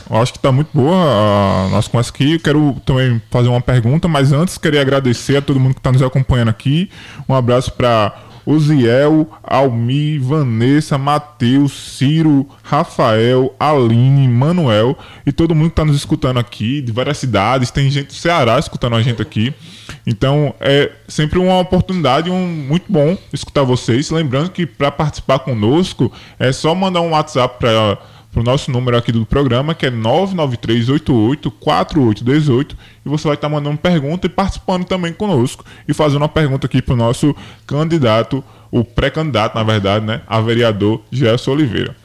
[0.09, 2.35] eu acho que está muito boa a nossa conversa aqui.
[2.35, 5.93] Eu quero também fazer uma pergunta, mas antes queria agradecer a todo mundo que está
[5.93, 6.91] nos acompanhando aqui.
[7.29, 8.15] Um abraço para
[8.47, 16.39] Uziel, Almi, Vanessa, Matheus, Ciro, Rafael, Aline, Manuel e todo mundo que está nos escutando
[16.39, 17.73] aqui, de várias cidades.
[17.73, 19.53] Tem gente do Ceará escutando a gente aqui.
[20.07, 24.11] Então é sempre uma oportunidade, um muito bom escutar vocês.
[24.11, 27.99] Lembrando que para participar conosco é só mandar um WhatsApp para
[28.41, 34.27] o nosso número aqui do programa, que é 993884818, e você vai estar mandando pergunta
[34.27, 37.35] e participando também conosco e fazendo uma pergunta aqui para o nosso
[37.67, 41.97] candidato, o pré-candidato, na verdade, né, a vereador Gerson Oliveira.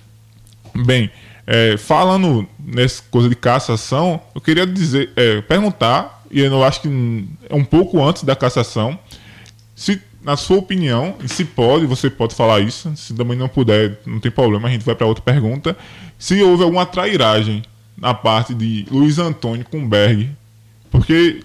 [0.74, 1.12] Bem,
[1.46, 7.28] é, falando nessa coisa de cassação, eu queria dizer, é, perguntar, e eu acho que
[7.50, 8.98] é um pouco antes da cassação,
[9.76, 14.00] se na sua opinião, e se pode, você pode falar isso, se também não puder,
[14.06, 15.76] não tem problema, a gente vai para outra pergunta.
[16.18, 17.64] Se houve alguma trairagem
[17.98, 20.30] na parte de Luiz Antônio com Berg,
[20.90, 21.42] porque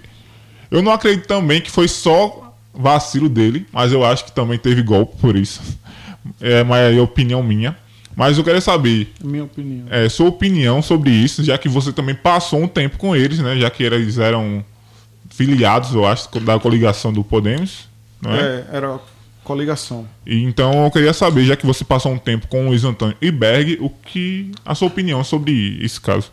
[0.70, 4.82] eu não acredito também que foi só vacilo dele, mas eu acho que também teve
[4.82, 5.60] golpe por isso.
[6.40, 7.76] É, mas é opinião minha.
[8.14, 9.12] Mas eu quero saber.
[9.22, 9.86] Minha opinião.
[9.90, 13.56] É, sua opinião sobre isso, já que você também passou um tempo com eles, né?
[13.58, 14.64] Já que eles eram
[15.28, 17.86] filiados, eu acho, da coligação do Podemos.
[18.34, 18.64] É?
[18.72, 18.98] É, era
[19.44, 20.06] coligação.
[20.26, 23.30] Então eu queria saber, já que você passou um tempo com o Luiz Antônio e
[23.30, 26.32] Berg, o que a sua opinião sobre esse caso?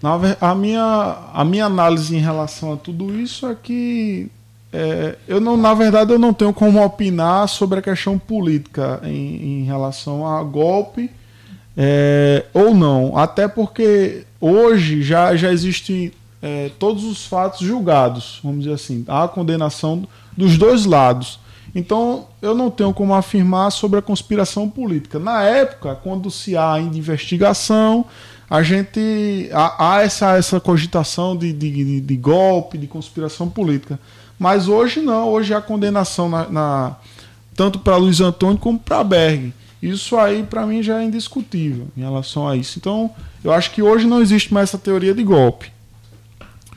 [0.00, 4.30] Na a, minha, a minha análise em relação a tudo isso é que
[4.72, 9.60] é, eu não, na verdade, eu não tenho como opinar sobre a questão política em,
[9.60, 11.10] em relação a golpe
[11.76, 13.16] é, ou não.
[13.16, 19.04] Até porque hoje já, já existem é, todos os fatos julgados, vamos dizer assim.
[19.08, 21.38] A condenação dos dois lados.
[21.74, 25.18] Então, eu não tenho como afirmar sobre a conspiração política.
[25.18, 28.04] Na época, quando se há investigação,
[28.48, 33.98] a gente há, há essa, essa cogitação de, de, de- golpe, de conspiração política.
[34.38, 36.96] Mas hoje não, hoje há condenação na, na-
[37.56, 39.52] tanto para Luiz Antônio como para Berg.
[39.82, 42.78] Isso aí para mim já é indiscutível em relação a isso.
[42.78, 43.10] Então,
[43.42, 45.72] eu acho que hoje não existe mais essa teoria de golpe.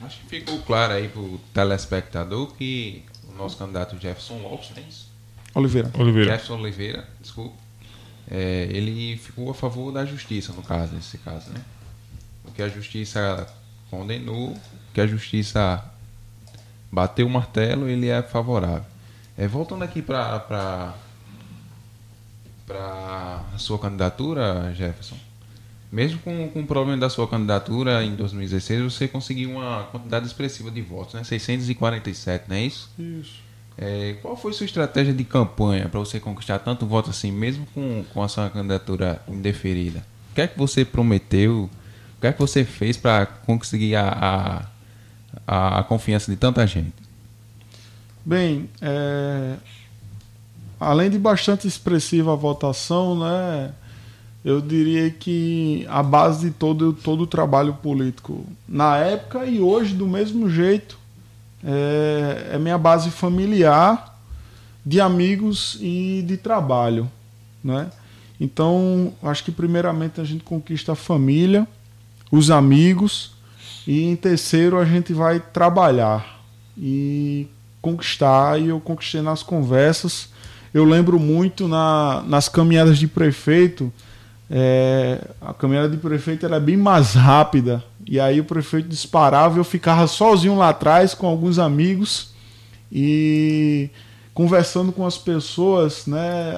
[0.04, 3.07] Acho que ficou claro aí pro telespectador que o
[3.38, 4.84] nosso candidato Jefferson Lopes, né?
[4.88, 5.08] isso?
[5.54, 5.90] Oliveira.
[5.98, 6.32] Oliveira.
[6.32, 7.56] Jefferson Oliveira, desculpa.
[8.30, 11.60] é, ele ficou a favor da justiça, no caso, nesse caso, né?
[12.44, 13.46] O que a justiça
[13.90, 14.60] condenou, o
[14.92, 15.82] que a justiça
[16.92, 18.84] bateu o martelo, ele é favorável.
[19.36, 20.94] É, voltando aqui para
[22.66, 25.16] para a sua candidatura, Jefferson.
[25.90, 30.70] Mesmo com, com o problema da sua candidatura em 2016, você conseguiu uma quantidade expressiva
[30.70, 31.24] de votos, né?
[31.24, 32.90] 647, não é isso?
[32.98, 33.48] Isso.
[33.80, 38.04] É, qual foi sua estratégia de campanha para você conquistar tanto voto assim, mesmo com,
[38.12, 40.04] com a sua candidatura indeferida?
[40.32, 41.70] O que é que você prometeu?
[42.16, 44.66] O que é que você fez para conseguir a,
[45.46, 46.92] a, a confiança de tanta gente?
[48.24, 49.54] Bem, é,
[50.80, 53.72] além de bastante expressiva a votação, né,
[54.48, 59.94] eu diria que a base de todo, todo o trabalho político na época e hoje,
[59.94, 60.98] do mesmo jeito,
[61.62, 64.18] é, é minha base familiar,
[64.86, 67.10] de amigos e de trabalho.
[67.62, 67.90] Né?
[68.40, 71.68] Então, acho que primeiramente a gente conquista a família,
[72.32, 73.32] os amigos,
[73.86, 76.40] e em terceiro a gente vai trabalhar.
[76.74, 77.48] E
[77.82, 80.30] conquistar e eu conquistei nas conversas.
[80.72, 83.92] Eu lembro muito na, nas caminhadas de prefeito,
[84.50, 89.64] é, a caminhada de prefeito era bem mais rápida e aí o prefeito disparava eu
[89.64, 92.32] ficava sozinho lá atrás com alguns amigos
[92.90, 93.90] e
[94.32, 96.54] conversando com as pessoas, né,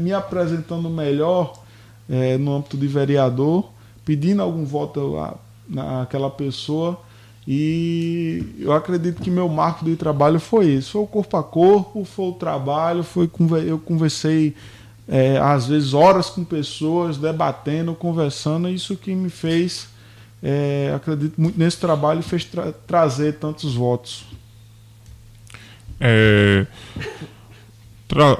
[0.00, 1.54] me apresentando melhor
[2.10, 3.70] é, no âmbito de vereador,
[4.04, 5.36] pedindo algum voto a-
[5.68, 7.00] naquela pessoa
[7.46, 10.90] e eu acredito que meu marco de trabalho foi esse.
[10.90, 13.30] Foi o corpo a corpo, foi o trabalho, foi
[13.66, 14.54] eu conversei
[15.12, 19.88] é, às vezes horas com pessoas, debatendo, conversando, isso que me fez,
[20.42, 24.24] é, acredito muito nesse trabalho, fez tra- trazer tantos votos.
[26.00, 26.66] É,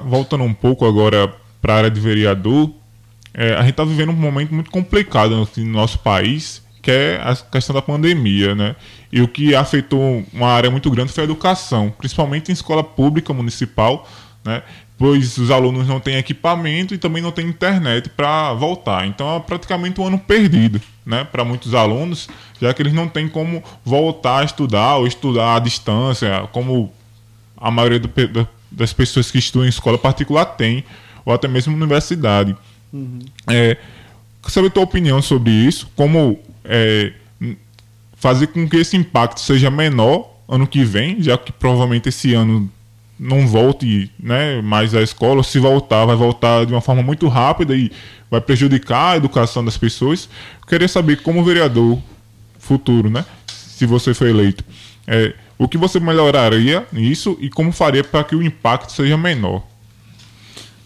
[0.07, 1.31] voltando um pouco agora
[1.61, 2.71] para a área de vereador,
[3.35, 7.21] é, a gente está vivendo um momento muito complicado no, no nosso país, que é
[7.23, 8.77] a questão da pandemia, né?
[9.13, 13.33] E o que afetou uma área muito grande foi a educação, principalmente em escola pública
[13.35, 14.09] municipal,
[14.43, 14.63] né?
[15.03, 19.05] Pois os alunos não têm equipamento e também não têm internet para voltar.
[19.05, 21.25] Então é praticamente um ano perdido, né?
[21.25, 22.29] Para muitos alunos,
[22.61, 26.93] já que eles não têm como voltar a estudar ou estudar à distância, como
[27.57, 30.85] a maioria do das pessoas que estudam em escola particular tem,
[31.25, 32.57] ou até mesmo universidade.
[33.49, 33.77] É,
[34.41, 37.13] quero saber a tua opinião sobre isso, como é,
[38.15, 42.71] fazer com que esse impacto seja menor ano que vem, já que provavelmente esse ano
[43.23, 47.75] não volte né, mais à escola, se voltar, vai voltar de uma forma muito rápida
[47.75, 47.93] e
[48.29, 50.29] vai prejudicar a educação das pessoas.
[50.67, 52.01] Queria saber, como vereador
[52.59, 54.65] futuro, né, se você for eleito,
[55.07, 59.63] é, o que você melhoraria nisso e como faria para que o impacto seja menor?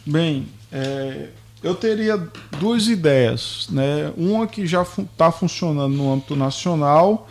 [0.05, 1.29] Bem, é,
[1.63, 2.21] eu teria
[2.61, 4.13] duas ideias, né?
[4.17, 7.29] Uma que já está funcionando no âmbito nacional,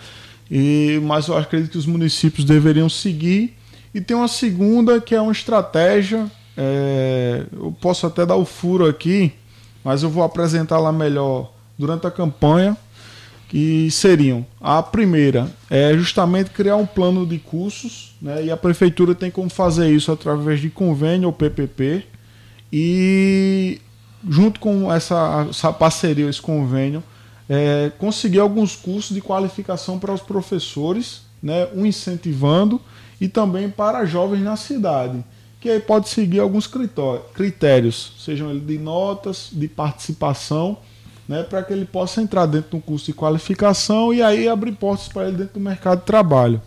[0.50, 3.56] e, mas eu acredito que os municípios deveriam seguir.
[3.96, 6.30] E tem uma segunda que é uma estratégia.
[6.58, 9.32] É, eu posso até dar o furo aqui,
[9.86, 12.76] mas eu vou apresentá-la melhor durante a campanha.
[13.48, 18.44] Que seriam a primeira é justamente criar um plano de cursos, né?
[18.44, 22.04] E a prefeitura tem como fazer isso através de convênio ou PPP.
[22.74, 23.80] E
[24.30, 27.02] junto com essa, essa parceria, esse convênio,
[27.48, 32.82] é, conseguir alguns cursos de qualificação para os professores, né, um incentivando,
[33.20, 35.24] e também para jovens na cidade,
[35.60, 36.70] que aí pode seguir alguns
[37.34, 40.78] critérios, sejam eles de notas, de participação,
[41.28, 44.74] né, para que ele possa entrar dentro de um curso de qualificação e aí abrir
[44.74, 46.62] portas para ele dentro do mercado de trabalho.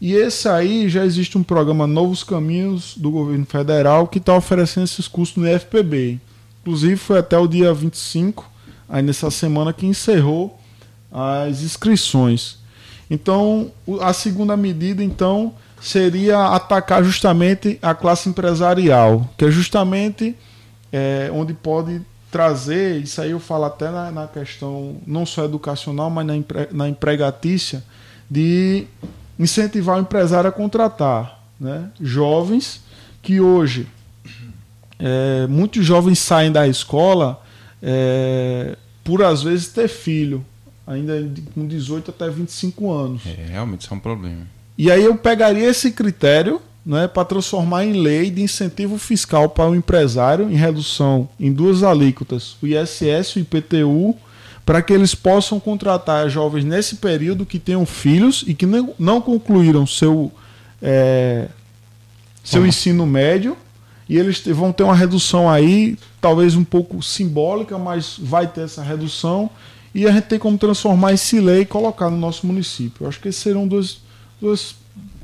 [0.00, 4.84] E esse aí já existe um programa Novos Caminhos do governo federal que está oferecendo
[4.84, 6.18] esses cursos no IFPB.
[6.62, 8.50] Inclusive foi até o dia 25,
[8.88, 10.58] aí nessa semana que encerrou
[11.10, 12.58] as inscrições.
[13.10, 20.36] Então, a segunda medida então seria atacar justamente a classe empresarial, que é justamente
[20.92, 26.08] é, onde pode trazer, isso aí eu falo até na, na questão não só educacional,
[26.08, 27.84] mas na, empre, na empregatícia,
[28.30, 28.86] de
[29.38, 31.90] incentivar o empresário a contratar né?
[32.00, 32.82] jovens
[33.20, 33.86] que hoje
[34.98, 37.42] é, muitos jovens saem da escola
[37.82, 40.44] é, por às vezes ter filho,
[40.86, 43.26] ainda com 18 até 25 anos.
[43.26, 44.46] É, realmente isso é um problema.
[44.82, 49.70] E aí eu pegaria esse critério né, para transformar em lei de incentivo fiscal para
[49.70, 54.16] o empresário em redução em duas alíquotas, o ISS e o IPTU,
[54.66, 59.20] para que eles possam contratar jovens nesse período que tenham filhos e que não, não
[59.20, 60.32] concluíram seu,
[60.82, 61.46] é,
[62.42, 63.56] seu ensino médio
[64.08, 68.82] e eles vão ter uma redução aí, talvez um pouco simbólica, mas vai ter essa
[68.82, 69.48] redução.
[69.94, 73.04] E a gente tem como transformar esse lei e colocar no nosso município.
[73.04, 73.98] Eu acho que essas serão duas,
[74.42, 74.74] duas,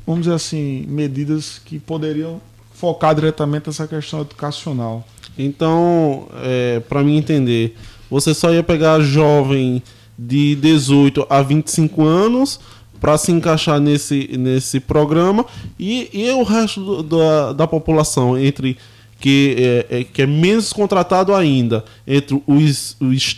[0.07, 2.41] vamos dizer assim, medidas que poderiam
[2.73, 5.05] focar diretamente essa questão educacional.
[5.37, 7.77] Então, é, para mim entender,
[8.09, 9.83] você só ia pegar jovem
[10.17, 12.61] de 18 a 25 anos
[13.01, 15.45] para se encaixar nesse, nesse programa
[15.79, 18.77] e, e o resto do, da, da população entre
[19.21, 19.57] que
[19.91, 23.37] é, é, que é menos contratado ainda entre os, os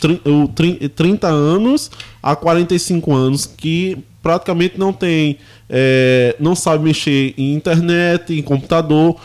[0.94, 1.90] 30 anos
[2.22, 9.16] a 45 anos que praticamente não tem é, não sabe mexer em internet em computador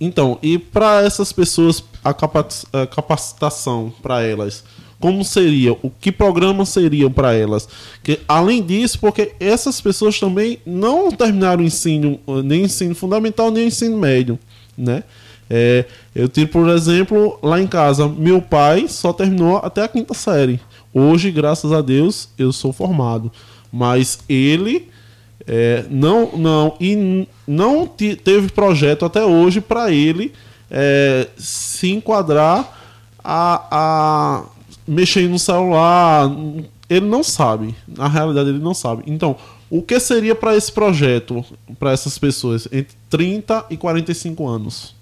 [0.00, 2.14] então e para essas pessoas a
[2.86, 4.64] capacitação para elas
[5.00, 7.68] como seria, o que programas seriam para elas.
[8.02, 13.68] Que, além disso, porque essas pessoas também não terminaram o ensino, nem ensino fundamental, nem
[13.68, 14.38] ensino médio,
[14.76, 15.04] né?
[15.50, 20.12] É, eu tiro, por exemplo, lá em casa, meu pai só terminou até a quinta
[20.12, 20.60] série.
[20.92, 23.32] Hoje, graças a Deus, eu sou formado.
[23.72, 24.88] Mas ele
[25.46, 30.32] é, não, não, e não teve projeto até hoje para ele
[30.70, 32.78] é, se enquadrar
[33.24, 34.44] a, a
[34.86, 36.30] mexer no celular.
[36.88, 37.74] Ele não sabe.
[37.86, 39.04] Na realidade, ele não sabe.
[39.06, 39.36] Então,
[39.70, 41.44] o que seria para esse projeto,
[41.78, 44.94] para essas pessoas, entre 30 e 45 anos?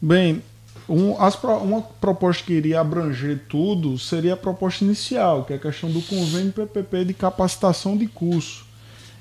[0.00, 0.42] Bem,
[0.88, 5.58] um, as, uma proposta que iria abranger tudo seria a proposta inicial, que é a
[5.58, 8.64] questão do convênio PPP de capacitação de curso.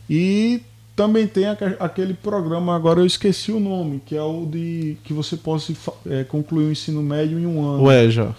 [0.09, 0.61] E
[0.95, 5.13] também tem a, aquele programa, agora eu esqueci o nome, que é o de que
[5.13, 5.73] você possa
[6.05, 7.83] é, concluir o ensino médio em um ano.
[7.83, 8.35] O EJA.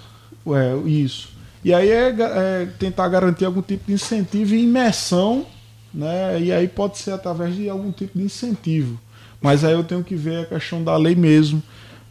[0.46, 1.30] É, isso.
[1.64, 5.46] E aí é, é, tentar garantir algum tipo de incentivo e imersão,
[5.92, 6.38] né?
[6.40, 9.00] E aí pode ser através de algum tipo de incentivo.
[9.40, 11.62] Mas aí eu tenho que ver a questão da lei mesmo,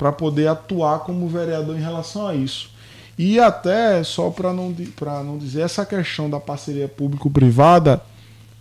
[0.03, 2.69] para poder atuar como vereador em relação a isso.
[3.17, 4.75] E até, só para não,
[5.23, 8.01] não dizer, essa questão da parceria público-privada,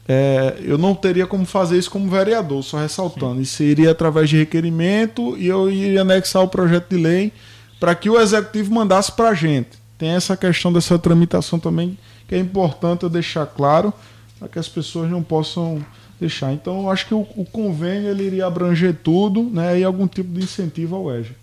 [0.07, 3.35] é, eu não teria como fazer isso como vereador, só ressaltando.
[3.37, 3.43] Sim.
[3.43, 7.33] Isso iria através de requerimento e eu iria anexar o projeto de lei
[7.81, 9.71] para que o executivo mandasse para a gente.
[9.99, 13.93] Tem essa questão dessa tramitação também que é importante eu deixar claro
[14.39, 15.85] para que as pessoas não possam
[16.23, 16.53] deixar.
[16.53, 20.33] Então, eu acho que o, o, convênio ele iria abranger tudo né, e algum tipo
[20.33, 21.35] de incentivo ao EJA.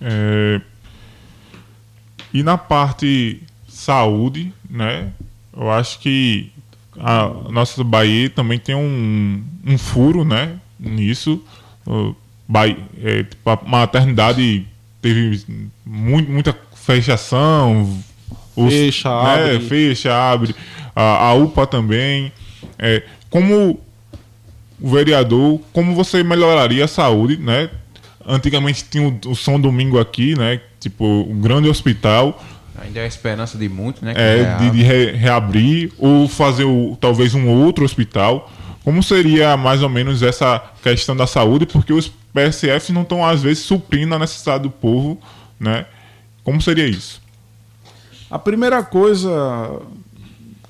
[0.00, 0.60] É...
[2.32, 5.12] E na parte saúde, né?
[5.56, 6.50] Eu acho que
[6.98, 10.58] a nossa Bahia também tem um, um furo, né?
[10.78, 11.40] Nisso.
[12.48, 14.66] Bahia, é, tipo, a maternidade
[15.00, 15.44] teve
[15.86, 18.02] muito, muita fechação.
[18.56, 19.54] Os, fecha, né?
[19.54, 19.60] abre.
[19.60, 20.54] Fecha, abre.
[20.94, 22.32] A, a UPA também.
[22.78, 23.80] É, como
[24.80, 27.70] o vereador, como você melhoraria a saúde, né?
[28.26, 30.60] Antigamente tinha o, o São Domingo aqui, né?
[30.80, 32.42] Tipo, um grande hospital.
[32.78, 34.14] Ainda é a esperança de muito, né?
[34.16, 38.50] É, de, de re, reabrir ou fazer o, talvez um outro hospital.
[38.82, 41.64] Como seria mais ou menos essa questão da saúde?
[41.64, 45.18] Porque os PSF não estão, às vezes, suprindo a necessidade do povo,
[45.58, 45.86] né?
[46.42, 47.22] Como seria isso?
[48.30, 49.80] A primeira coisa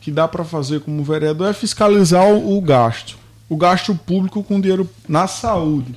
[0.05, 3.17] que dá para fazer como vereador é fiscalizar o, o gasto.
[3.49, 5.95] O gasto público com dinheiro na saúde.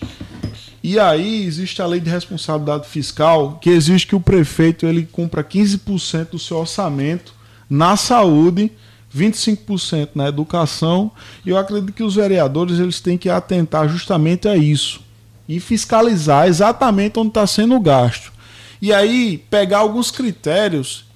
[0.81, 5.43] E aí existe a lei de responsabilidade fiscal, que exige que o prefeito ele cumpra
[5.43, 7.33] 15% do seu orçamento
[7.69, 8.71] na saúde,
[9.13, 11.11] 25% na educação,
[11.45, 15.01] e eu acredito que os vereadores eles têm que atentar justamente a isso
[15.49, 18.31] e fiscalizar exatamente onde está sendo gasto.
[18.81, 21.06] E aí pegar alguns critérios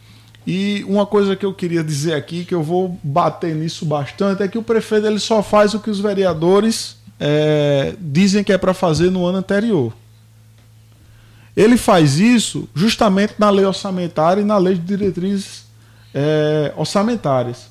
[0.45, 4.47] e uma coisa que eu queria dizer aqui, que eu vou bater nisso bastante, é
[4.47, 8.73] que o prefeito ele só faz o que os vereadores é, dizem que é para
[8.73, 9.93] fazer no ano anterior.
[11.55, 15.65] Ele faz isso justamente na lei orçamentária e na lei de diretrizes
[16.13, 17.69] é, orçamentárias.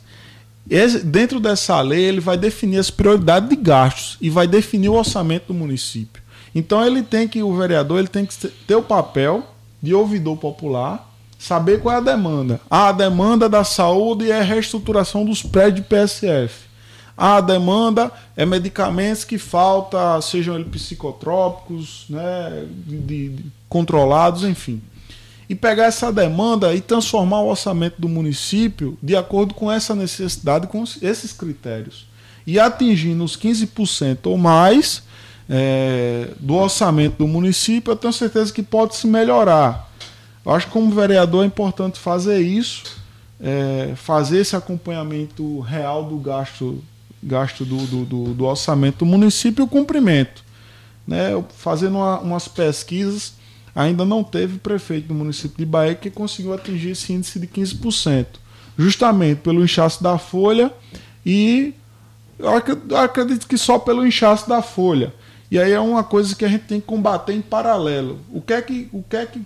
[0.69, 4.95] Esse, dentro dessa lei, ele vai definir as prioridades de gastos e vai definir o
[4.95, 6.23] orçamento do município.
[6.55, 9.45] Então ele tem que, o vereador, ele tem que ter o papel
[9.83, 11.10] de ouvidor popular,
[11.41, 12.61] saber qual é a demanda.
[12.71, 16.69] Ah, a demanda da saúde é reestruturação dos prédios de PSF.
[17.17, 24.83] A demanda é medicamentos que falta, sejam eles psicotrópicos, né, de, de, controlados, enfim.
[25.49, 30.67] E pegar essa demanda e transformar o orçamento do município de acordo com essa necessidade,
[30.67, 32.07] com esses critérios.
[32.47, 35.03] E atingindo os 15% ou mais
[35.49, 39.90] é, do orçamento do município, eu tenho certeza que pode se melhorar.
[40.45, 42.97] Eu acho que como vereador é importante fazer isso,
[43.41, 46.83] é, fazer esse acompanhamento real do gasto
[47.23, 50.43] gasto do, do, do, do orçamento do município e o cumprimento.
[51.07, 51.31] Né?
[51.57, 53.35] Fazendo uma, umas pesquisas,
[53.75, 58.27] ainda não teve prefeito do município de Bahia que conseguiu atingir esse índice de 15%,
[58.79, 60.73] justamente pelo inchaço da folha
[61.25, 61.75] e
[62.39, 65.13] eu acredito que só pelo inchaço da folha.
[65.51, 68.19] E aí é uma coisa que a gente tem que combater em paralelo.
[68.33, 69.43] O que é que, o que, é que,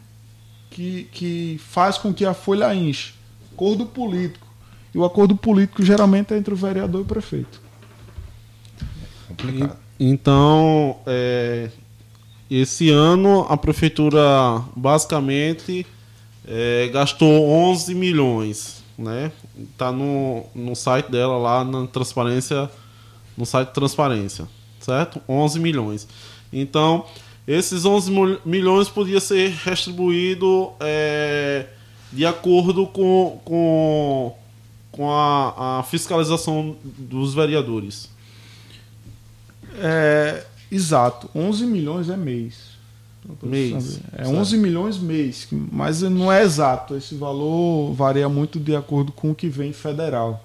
[0.75, 3.15] que, que faz com que a folha enche?
[3.53, 4.47] Acordo político.
[4.95, 7.65] E o acordo político geralmente é entre o vereador e o prefeito
[9.35, 9.77] complicado.
[9.99, 11.71] E, então, é,
[12.51, 14.21] esse ano a prefeitura
[14.77, 15.87] basicamente
[16.47, 19.33] é, gastou 11 milhões, né?
[19.77, 22.71] Tá no, no site dela lá na transparência,
[23.37, 24.47] no site de transparência,
[24.81, 25.21] certo?
[25.29, 26.09] 11 milhões.
[26.53, 27.07] Então,
[27.47, 31.67] esses 11 milhões podia ser retribuído é,
[32.11, 34.35] de acordo com, com,
[34.91, 38.09] com a, a fiscalização dos vereadores.
[39.77, 42.75] É, exato, 11 milhões é mês.
[43.43, 44.01] Mês.
[44.17, 46.95] É 11 milhões mês, mas não é exato.
[46.95, 50.45] Esse valor varia muito de acordo com o que vem federal.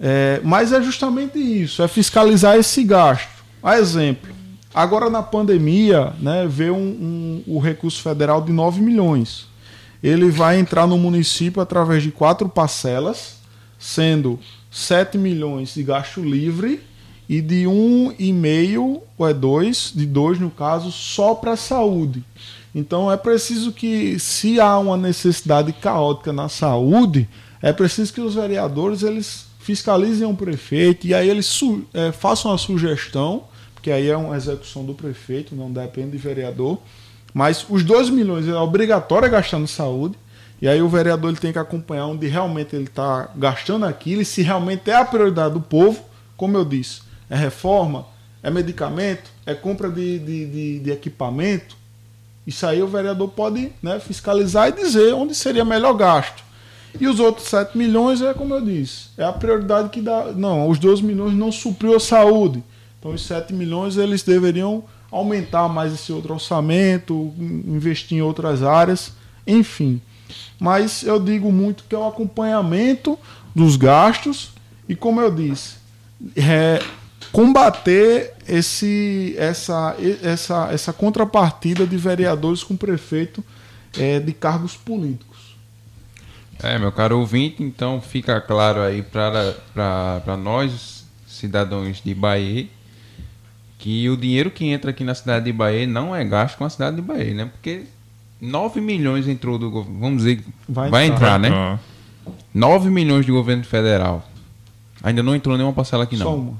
[0.00, 3.44] É, mas é justamente isso, é fiscalizar esse gasto.
[3.62, 4.34] A exemplo,
[4.74, 9.46] agora na pandemia, né, veio um, um, o recurso federal de 9 milhões.
[10.02, 13.38] Ele vai entrar no município através de quatro parcelas,
[13.78, 14.38] sendo
[14.70, 16.82] 7 milhões de gasto livre
[17.28, 21.56] e de um e meio ou é dois, de dois no caso, só para a
[21.56, 22.22] saúde.
[22.74, 27.28] Então é preciso que, se há uma necessidade caótica na saúde,
[27.62, 31.58] é preciso que os vereadores eles fiscalizem o prefeito e aí eles
[31.94, 33.44] é, façam a sugestão,
[33.84, 36.78] porque aí é uma execução do prefeito, não depende do vereador.
[37.34, 40.14] Mas os 2 milhões é obrigatório gastar na saúde.
[40.62, 44.24] E aí o vereador ele tem que acompanhar onde realmente ele está gastando aquilo e
[44.24, 46.02] se realmente é a prioridade do povo,
[46.34, 48.06] como eu disse é reforma,
[48.42, 51.76] é medicamento, é compra de, de, de, de equipamento.
[52.46, 56.42] Isso aí o vereador pode né, fiscalizar e dizer onde seria melhor gasto.
[56.98, 60.32] E os outros 7 milhões é como eu disse, é a prioridade que dá.
[60.32, 62.64] Não, os 2 milhões não supriu a saúde.
[63.04, 69.12] Então os 7 milhões eles deveriam aumentar mais esse outro orçamento, investir em outras áreas,
[69.46, 70.00] enfim.
[70.58, 73.18] Mas eu digo muito que é o acompanhamento
[73.54, 74.52] dos gastos
[74.88, 75.76] e como eu disse,
[76.34, 76.82] é,
[77.30, 83.44] combater esse, essa, essa, essa contrapartida de vereadores com prefeito
[83.98, 85.58] é, de cargos políticos.
[86.62, 92.66] É, meu caro ouvinte, então fica claro aí para nós, cidadãos de Bahia,
[93.84, 96.70] que o dinheiro que entra aqui na cidade de Bahia não é gasto com a
[96.70, 97.50] cidade de Bahia, né?
[97.52, 97.82] Porque
[98.40, 101.78] 9 milhões entrou do governo, vamos dizer, vai, vai entrar, entrar, né?
[102.54, 104.26] 9 milhões de governo federal.
[105.02, 106.24] Ainda não entrou nenhuma parcela aqui, não.
[106.24, 106.54] Só uma.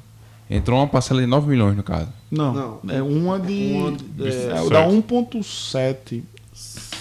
[0.50, 2.08] Entrou uma parcela de 9 milhões, no caso.
[2.30, 2.94] Não, não.
[2.94, 3.72] é uma de.
[3.72, 6.22] Uma de é, é, dá 1,7.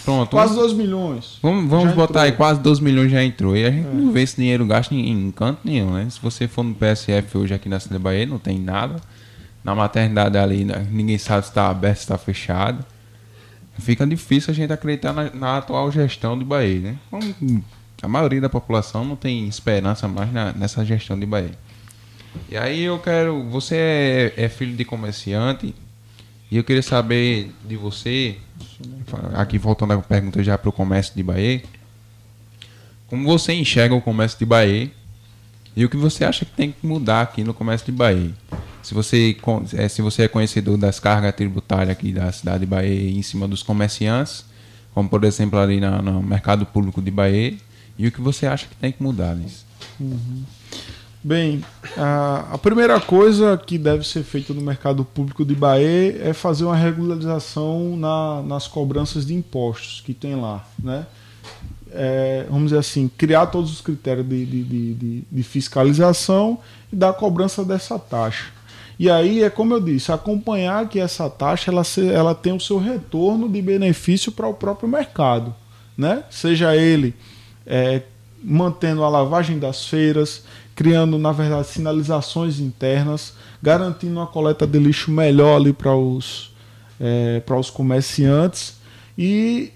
[0.05, 0.29] Pronto.
[0.29, 1.37] Quase 2 milhões.
[1.41, 2.23] Vamos, vamos botar entrou.
[2.23, 3.57] aí, quase 2 milhões já entrou.
[3.57, 3.93] E a gente é.
[3.93, 6.07] não vê esse dinheiro gasto em, em, canto nenhum, né?
[6.09, 9.01] Se você for no PSF hoje aqui na Cidade Bahia, não tem nada.
[9.63, 12.85] Na maternidade ali, né, ninguém sabe se está aberto, se está fechado.
[13.79, 16.97] Fica difícil a gente acreditar na, na atual gestão de Bahia, né?
[18.01, 21.57] A maioria da população não tem esperança mais na, nessa gestão de Bahia.
[22.49, 23.43] E aí eu quero.
[23.49, 25.73] Você é, é, filho de comerciante
[26.51, 28.37] e eu queria saber de você,
[29.33, 31.63] aqui voltando a pergunta já para o comércio de Bahia,
[33.07, 34.91] como você enxerga o comércio de Bahia
[35.75, 38.31] e o que você acha que tem que mudar aqui no comércio de Bahia?
[38.83, 39.35] Se você,
[39.73, 43.47] é, se você é conhecedor das cargas tributárias aqui da cidade de Bahia em cima
[43.47, 44.45] dos comerciantes,
[44.93, 47.55] como por exemplo ali na, no mercado público de Bahia,
[47.97, 49.65] e o que você acha que tem que mudar nisso?
[49.99, 50.43] Uhum.
[51.23, 51.63] Bem,
[51.95, 56.65] a, a, primeira coisa que deve ser feita no mercado público de Bahia é fazer
[56.65, 60.67] uma regularização na, nas cobranças de impostos que tem lá.
[60.77, 61.05] Né?
[61.93, 66.59] É, vamos dizer assim, criar todos os critérios de, de, de, de fiscalização
[66.91, 68.51] e dar a cobrança dessa taxa.
[68.97, 71.83] E aí é como eu disse, acompanhar que essa taxa ela,
[72.13, 75.53] ela tem o seu retorno de benefício para o próprio mercado.
[75.97, 76.23] Né?
[76.29, 77.15] Seja ele
[77.65, 78.01] é,
[78.43, 80.43] mantendo a lavagem das feiras,
[80.75, 86.51] criando, na verdade, sinalizações internas, garantindo uma coleta de lixo melhor ali para os,
[86.99, 88.75] é, para os comerciantes
[89.17, 89.71] e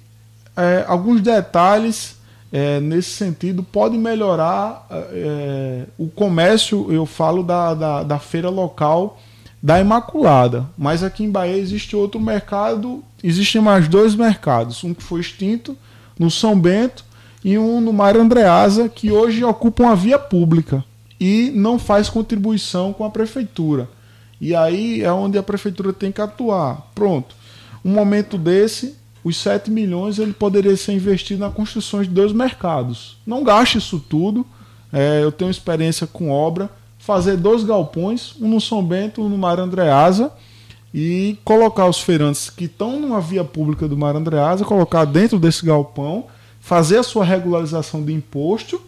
[0.55, 2.16] é, alguns detalhes
[2.51, 9.19] é, nesse sentido podem melhorar é, o comércio, eu falo da, da, da, feira local
[9.61, 15.03] da Imaculada, mas aqui em Bahia existe outro mercado, existem mais dois mercados, um que
[15.03, 15.75] foi extinto
[16.17, 17.03] no São Bento
[17.43, 20.83] e um no Mário Andreasa, que hoje ocupa uma via pública
[21.19, 23.89] e não faz contribuição com a prefeitura.
[24.39, 26.91] E aí é onde a prefeitura tem que atuar.
[26.93, 27.35] Pronto.
[27.83, 28.95] Um momento desse,
[29.27, 33.17] os 7 milhões ele poderia ser investido na construção de dois mercados.
[33.25, 34.45] Não gaste isso tudo.
[34.91, 36.69] É, eu tenho experiência com obra.
[36.97, 40.31] Fazer dois galpões, um no São Bento, um no Mar Andreasa,
[40.93, 45.65] e colocar os feirantes que estão numa via pública do Mar Andreasa, colocar dentro desse
[45.65, 46.25] galpão
[46.59, 48.81] fazer a sua regularização de imposto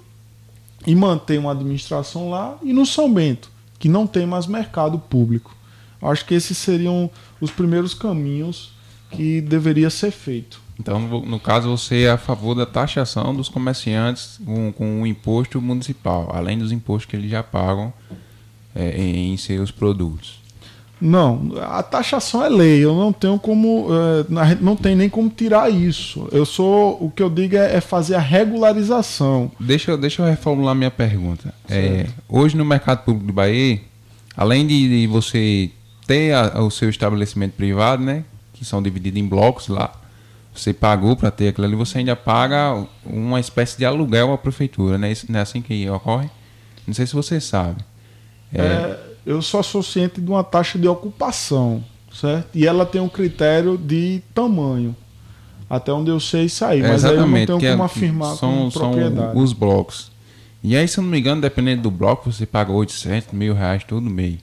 [0.86, 5.56] e manter uma administração lá, e no São Bento, que não tem mais mercado público.
[6.02, 7.10] Acho que esses seriam
[7.40, 8.72] os primeiros caminhos
[9.12, 10.62] que deveria ser feito.
[10.80, 15.62] Então, no caso, você é a favor da taxação dos comerciantes com, com o imposto
[15.62, 17.92] municipal, além dos impostos que eles já pagam
[18.74, 20.40] é, em seus produtos.
[21.02, 25.70] Não, a taxação é lei, eu não tenho como, é, não tem nem como tirar
[25.70, 26.28] isso.
[26.32, 29.52] Eu sou, o que eu digo é, é fazer a regularização.
[29.60, 31.54] Deixa, deixa eu reformular minha pergunta.
[31.70, 33.80] É, hoje no mercado público do Bahia,
[34.36, 35.72] além de, de você
[36.06, 38.26] ter a, o seu estabelecimento privado, né,
[38.60, 39.92] que são divididos em blocos lá,
[40.54, 44.98] você pagou para ter aquilo ali, você ainda paga uma espécie de aluguel à prefeitura,
[44.98, 45.14] né?
[45.28, 46.30] Não é assim que ocorre?
[46.86, 47.82] Não sei se você sabe.
[48.54, 51.84] É, é eu só sou ciente de uma taxa de ocupação,
[52.14, 52.50] certo?
[52.54, 54.96] E ela tem um critério de tamanho.
[55.70, 58.80] Até onde eu sei sair, mas aí eu não tenho como é, afirmar são, com
[58.80, 59.34] propriedade.
[59.34, 60.12] São os blocos.
[60.64, 63.84] E aí, se eu não me engano, dependendo do bloco, você paga 800 mil reais
[63.84, 64.40] todo mês.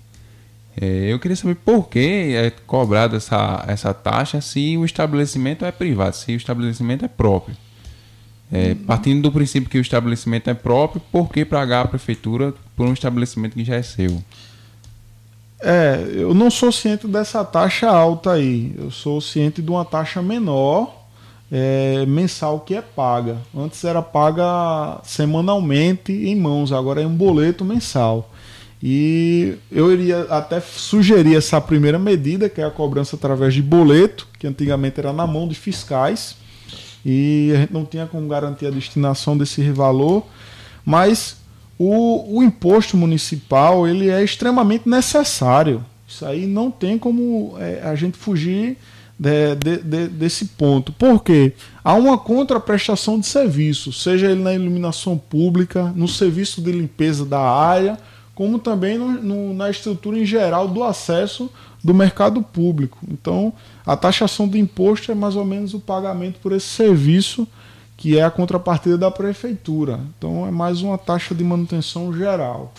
[0.79, 5.73] É, eu queria saber por que é cobrada essa, essa taxa se o estabelecimento é
[5.73, 7.57] privado, se o estabelecimento é próprio.
[8.53, 12.87] É, partindo do princípio que o estabelecimento é próprio, por que pagar a prefeitura por
[12.87, 14.23] um estabelecimento que já é seu?
[15.61, 18.75] É, eu não sou ciente dessa taxa alta aí.
[18.79, 21.07] Eu sou ciente de uma taxa menor
[21.51, 23.39] é, mensal que é paga.
[23.57, 28.31] Antes era paga semanalmente em mãos, agora é um boleto mensal.
[28.89, 34.29] E eu iria até sugerir essa primeira medida, que é a cobrança através de boleto,
[34.39, 36.37] que antigamente era na mão de fiscais,
[37.05, 40.25] e a gente não tinha como garantir a destinação desse valor,
[40.85, 41.37] mas
[41.77, 45.85] o, o imposto municipal ele é extremamente necessário.
[46.07, 48.79] Isso aí não tem como é, a gente fugir
[49.19, 50.93] de, de, de, desse ponto.
[50.93, 51.55] Por quê?
[51.83, 57.41] Há uma contraprestação de serviço, seja ele na iluminação pública, no serviço de limpeza da
[57.41, 57.99] área,
[58.37, 61.51] como também no, no, na estrutura em geral do acesso
[61.83, 62.99] do mercado público.
[63.11, 63.53] Então,
[63.85, 67.49] a taxação do imposto é mais ou menos o pagamento por esse serviço
[67.97, 69.99] que é a contrapartida da prefeitura.
[70.19, 72.73] Então é mais uma taxa de manutenção geral.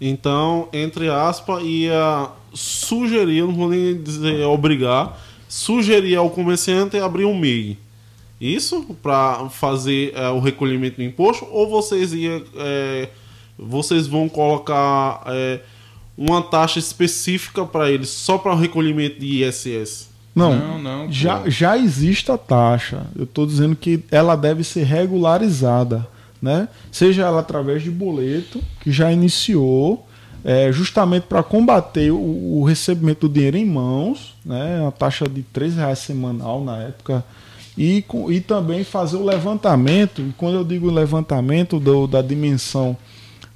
[0.00, 7.38] Então, entre aspas, ia sugerir, não vou nem dizer obrigar, sugerir ao comerciante abrir um
[7.38, 7.78] MEI.
[8.40, 13.08] Isso para fazer é, o recolhimento do imposto ou vocês ia, é,
[13.58, 15.60] vocês vão colocar é,
[16.16, 20.08] uma taxa específica para eles só para o recolhimento de ISS?
[20.34, 23.06] Não, não, não já, já existe a taxa.
[23.16, 26.06] Eu estou dizendo que ela deve ser regularizada,
[26.40, 26.68] né?
[26.92, 30.06] Seja ela através de boleto que já iniciou,
[30.44, 34.78] é, justamente para combater o, o, recebimento do dinheiro em mãos, né?
[34.82, 37.24] Uma taxa de R$ reais semanal na época
[37.76, 42.96] e, e também fazer o levantamento, e quando eu digo levantamento do, da dimensão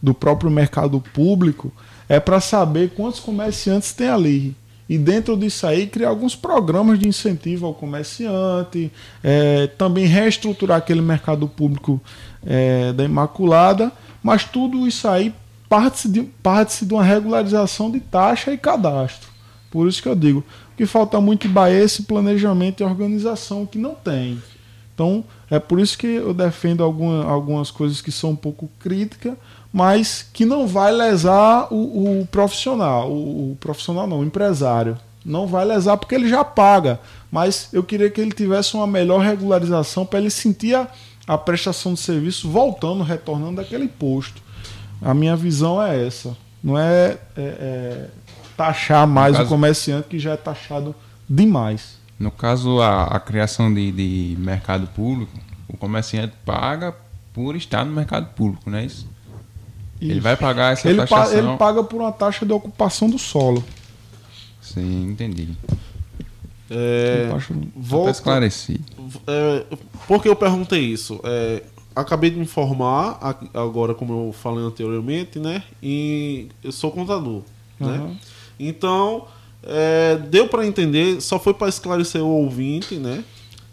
[0.03, 1.73] do próprio mercado público,
[2.09, 4.57] é para saber quantos comerciantes tem ali.
[4.89, 8.91] E dentro disso aí, criar alguns programas de incentivo ao comerciante,
[9.23, 12.01] é, também reestruturar aquele mercado público
[12.45, 15.33] é, da Imaculada, mas tudo isso aí
[15.69, 19.31] parte-se de, parte de uma regularização de taxa e cadastro.
[19.71, 20.45] Por isso que eu digo,
[20.77, 24.43] que falta muito em Bahia esse planejamento e organização que não tem.
[24.93, 29.35] Então, é por isso que eu defendo alguma, algumas coisas que são um pouco críticas,
[29.73, 34.99] mas que não vai lesar o, o profissional, o, o, profissional não, o empresário.
[35.25, 36.99] Não vai lesar porque ele já paga,
[37.31, 40.89] mas eu queria que ele tivesse uma melhor regularização para ele sentir a,
[41.27, 44.43] a prestação de serviço voltando, retornando daquele imposto.
[45.03, 46.37] A minha visão é essa.
[46.63, 48.09] Não é, é, é
[48.57, 50.95] taxar mais caso, o comerciante que já é taxado
[51.29, 51.99] demais.
[52.19, 55.33] No caso, a, a criação de, de mercado público,
[55.69, 56.95] o comerciante paga
[57.33, 59.07] por estar no mercado público, não é isso?
[60.01, 60.11] Isso.
[60.11, 61.33] Ele vai pagar essa ele taxação...
[61.33, 63.65] Pa, ele paga por uma taxa de ocupação do solo.
[64.61, 65.49] Sim, entendi.
[66.71, 67.29] É,
[67.75, 68.81] volta, esclareci.
[69.27, 69.65] É,
[70.07, 71.21] por que eu perguntei isso?
[71.25, 71.65] É,
[71.97, 73.19] acabei de informar,
[73.53, 75.65] agora como eu falei anteriormente, né?
[75.83, 77.43] E eu sou contador,
[77.81, 77.87] uhum.
[77.89, 78.17] né?
[78.59, 79.27] Então,
[79.65, 83.25] é, deu para entender, só foi para esclarecer o ouvinte, né?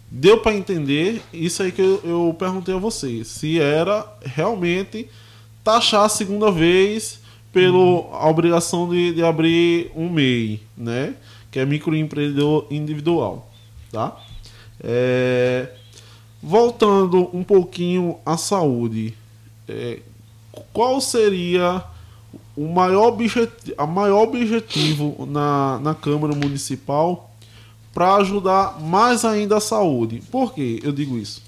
[0.09, 5.07] Deu para entender isso aí que eu, eu perguntei a vocês, se era realmente
[5.67, 7.19] taxar a segunda vez
[7.51, 11.13] pela obrigação de, de abrir um MEI, né?
[11.51, 13.51] Que é microempreendedor individual,
[13.91, 14.17] tá?
[14.81, 15.67] É,
[16.41, 19.13] voltando um pouquinho à saúde,
[19.67, 19.99] é,
[20.71, 21.83] qual seria
[22.55, 27.29] o maior objetivo, a maior objetivo na, na Câmara Municipal
[27.93, 30.23] para ajudar mais ainda a saúde.
[30.31, 31.46] Por que eu digo isso?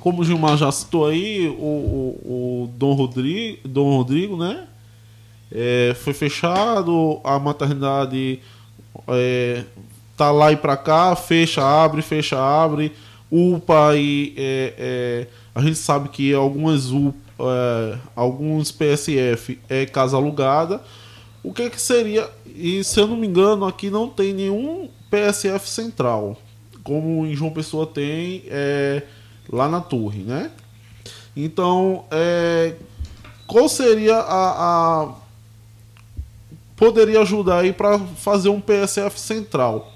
[0.00, 4.66] Como o Gilmar já citou aí, o, o, o Dom, Rodrigo, Dom Rodrigo, né?
[5.50, 8.40] É, foi fechado, a maternidade
[9.08, 9.64] é,
[10.16, 12.92] tá lá e para cá, fecha, abre, fecha, abre.
[13.30, 20.16] UPA e é, é, a gente sabe que algumas UPA é, alguns PSF é casa
[20.16, 20.80] alugada.
[21.42, 22.28] O que, que seria?
[22.46, 26.36] E se eu não me engano, aqui não tem nenhum PSF central,
[26.82, 29.02] como em João Pessoa tem é,
[29.50, 30.50] lá na torre, né?
[31.36, 32.74] Então, é,
[33.46, 35.14] qual seria a, a
[36.76, 39.92] poderia ajudar aí para fazer um PSF central?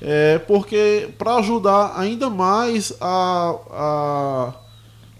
[0.00, 4.54] É, porque para ajudar ainda mais a, a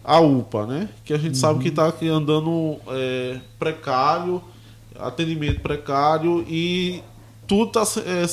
[0.09, 0.89] a UPA, né?
[1.05, 1.41] Que a gente uhum.
[1.41, 4.43] sabe que está andando é, precário,
[4.99, 7.03] atendimento precário e
[7.47, 8.27] tudo está é,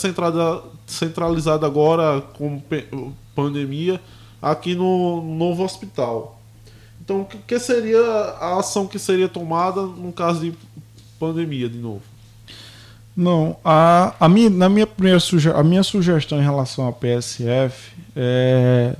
[0.87, 2.61] centralizado agora com
[3.35, 3.99] pandemia
[4.41, 6.39] aqui no novo hospital.
[7.03, 10.53] Então, o que seria a ação que seria tomada no caso de
[11.19, 12.01] pandemia de novo?
[13.15, 17.93] Não, a, a minha, na minha primeira suge a minha sugestão em relação à PSF
[18.15, 18.95] é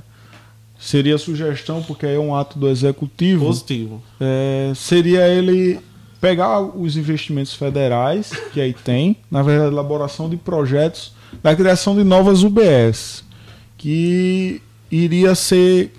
[0.78, 3.46] seria sugestão, porque é um ato do executivo.
[3.46, 4.02] Positivo.
[4.20, 5.80] É, seria ele
[6.20, 11.12] pegar os investimentos federais que aí tem, na verdade, elaboração de projetos
[11.42, 13.24] da criação de novas UBS,
[13.76, 15.92] que iria ser,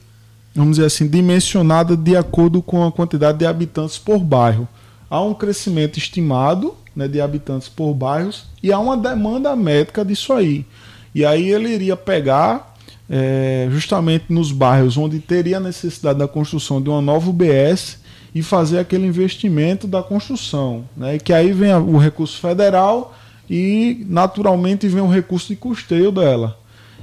[0.55, 4.67] vamos dizer assim, dimensionada de acordo com a quantidade de habitantes por bairro.
[5.09, 10.33] Há um crescimento estimado né, de habitantes por bairros e há uma demanda médica disso
[10.33, 10.65] aí.
[11.13, 12.75] E aí ele iria pegar
[13.09, 17.99] é, justamente nos bairros onde teria necessidade da construção de uma nova UBS
[18.35, 20.85] e fazer aquele investimento da construção.
[20.95, 21.17] Né?
[21.17, 23.15] Que aí vem o recurso federal
[23.49, 26.57] e naturalmente vem o recurso de custeio dela.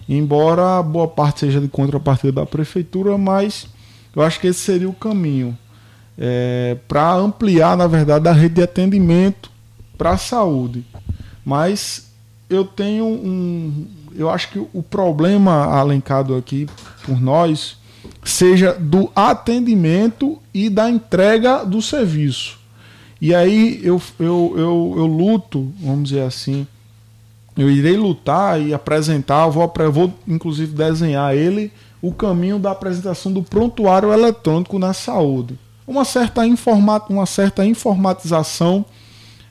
[0.09, 3.67] Embora boa parte seja de contrapartida da prefeitura, mas
[4.15, 5.57] eu acho que esse seria o caminho
[6.19, 9.51] é, para ampliar, na verdade, a rede de atendimento
[9.97, 10.85] para a saúde.
[11.45, 12.11] Mas
[12.49, 16.69] eu tenho um, eu acho que o problema alencado aqui
[17.05, 17.77] por nós
[18.23, 22.59] seja do atendimento e da entrega do serviço.
[23.21, 26.67] E aí eu, eu, eu, eu luto, vamos dizer assim,
[27.57, 33.43] eu irei lutar e apresentar, vou, vou inclusive desenhar ele, o caminho da apresentação do
[33.43, 35.59] prontuário eletrônico na saúde.
[35.87, 38.85] Uma certa, informa, uma certa informatização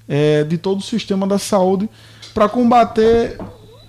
[0.08, 1.90] é, de todo o sistema da saúde
[2.34, 3.40] para combater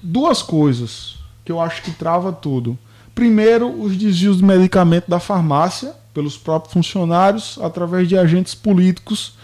[0.03, 2.79] duas coisas que eu acho que trava tudo.
[3.15, 9.35] Primeiro, os desvios de medicamento da farmácia pelos próprios funcionários através de agentes políticos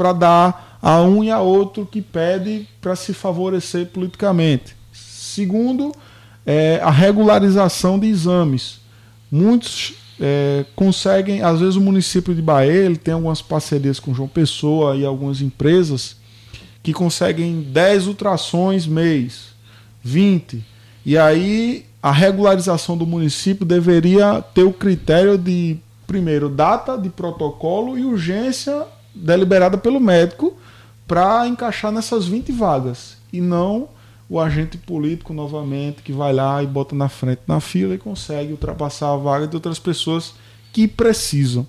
[0.00, 4.74] para dar a um e a outro que pede para se favorecer politicamente.
[4.94, 5.94] Segundo,
[6.46, 8.80] é, a regularização de exames.
[9.30, 14.26] Muitos é, conseguem, às vezes o município de Bahia ele tem algumas parcerias com João
[14.26, 16.16] Pessoa e algumas empresas
[16.82, 19.48] que conseguem 10 ultrassons mês,
[20.02, 20.64] 20.
[21.04, 25.76] E aí a regularização do município deveria ter o critério de,
[26.06, 30.56] primeiro, data de protocolo e urgência deliberada pelo médico
[31.06, 33.16] para encaixar nessas 20 vagas.
[33.32, 33.88] E não
[34.28, 38.52] o agente político novamente que vai lá e bota na frente na fila e consegue
[38.52, 40.34] ultrapassar a vaga de outras pessoas
[40.72, 41.66] que precisam.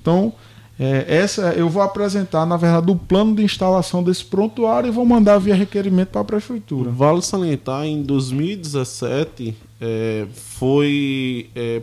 [0.00, 0.32] Então,
[0.78, 5.04] é, essa eu vou apresentar, na verdade, o plano de instalação desse prontuário e vou
[5.04, 6.90] mandar via requerimento para a prefeitura.
[6.90, 11.82] Vale salientar, em 2017 é, foi é,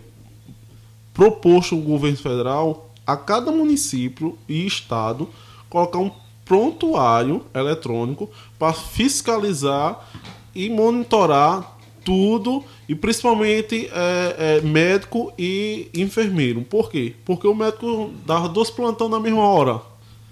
[1.14, 5.30] proposto o governo federal a cada município e estado
[5.70, 6.12] colocar um
[6.46, 8.30] prontuário eletrônico
[8.60, 10.08] para fiscalizar
[10.54, 16.62] e monitorar tudo e principalmente é, é, médico e enfermeiro.
[16.62, 17.16] Por quê?
[17.26, 19.82] Porque o médico dava dois plantão na mesma hora,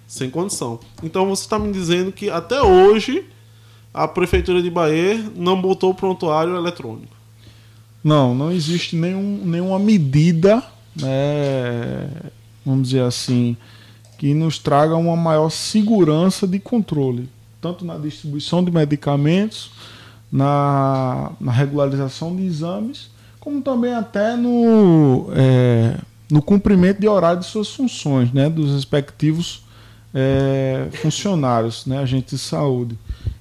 [0.06, 0.80] sem condição.
[1.02, 3.26] Então você está me dizendo que até hoje
[3.94, 7.16] a prefeitura de Bahia não botou o prontuário eletrônico.
[8.04, 10.64] Não, não existe nenhum, nenhuma medida,
[10.96, 12.10] né,
[12.66, 13.58] vamos dizer assim,
[14.18, 19.72] que nos traga uma maior segurança de controle, tanto na distribuição de medicamentos,
[20.32, 23.10] na, na regularização de exames,
[23.40, 25.98] como também até no, é,
[26.30, 29.64] no cumprimento de horário de suas funções, né, dos respectivos
[30.14, 32.98] é, funcionários, né, agentes de saúde.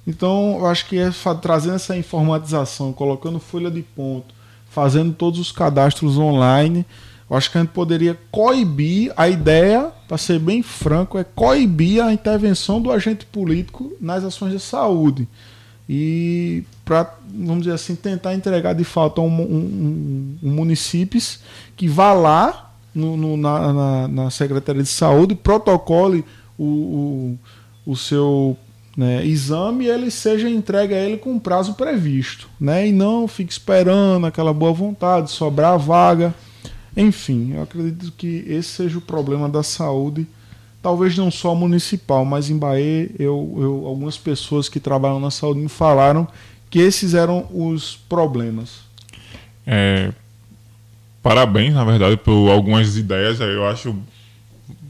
[0.06, 1.10] Então, eu acho que é
[1.40, 4.34] trazendo essa informatização, colocando folha de ponto,
[4.70, 6.86] fazendo todos os cadastros online,
[7.30, 12.02] eu acho que a gente poderia coibir a ideia, para ser bem franco, é coibir
[12.02, 15.28] a intervenção do agente político nas ações de saúde.
[15.88, 20.74] E para, vamos dizer assim, tentar entregar de fato a um, um, um
[21.76, 26.24] que vá lá no, no, na, na, na, Secretaria de Saúde, protocole
[26.58, 26.64] o,
[27.86, 28.56] o, o seu
[28.96, 32.48] né, exame ele seja entregue a ele com prazo previsto.
[32.60, 36.34] Né, e não fique esperando aquela boa vontade, sobrar a vaga.
[36.96, 40.26] Enfim, eu acredito que esse seja o problema da saúde,
[40.82, 45.60] talvez não só municipal, mas em Bahia, eu, eu, algumas pessoas que trabalham na saúde
[45.60, 46.26] me falaram
[46.68, 48.80] que esses eram os problemas.
[49.66, 50.12] É,
[51.22, 53.94] parabéns, na verdade, por algumas ideias, eu acho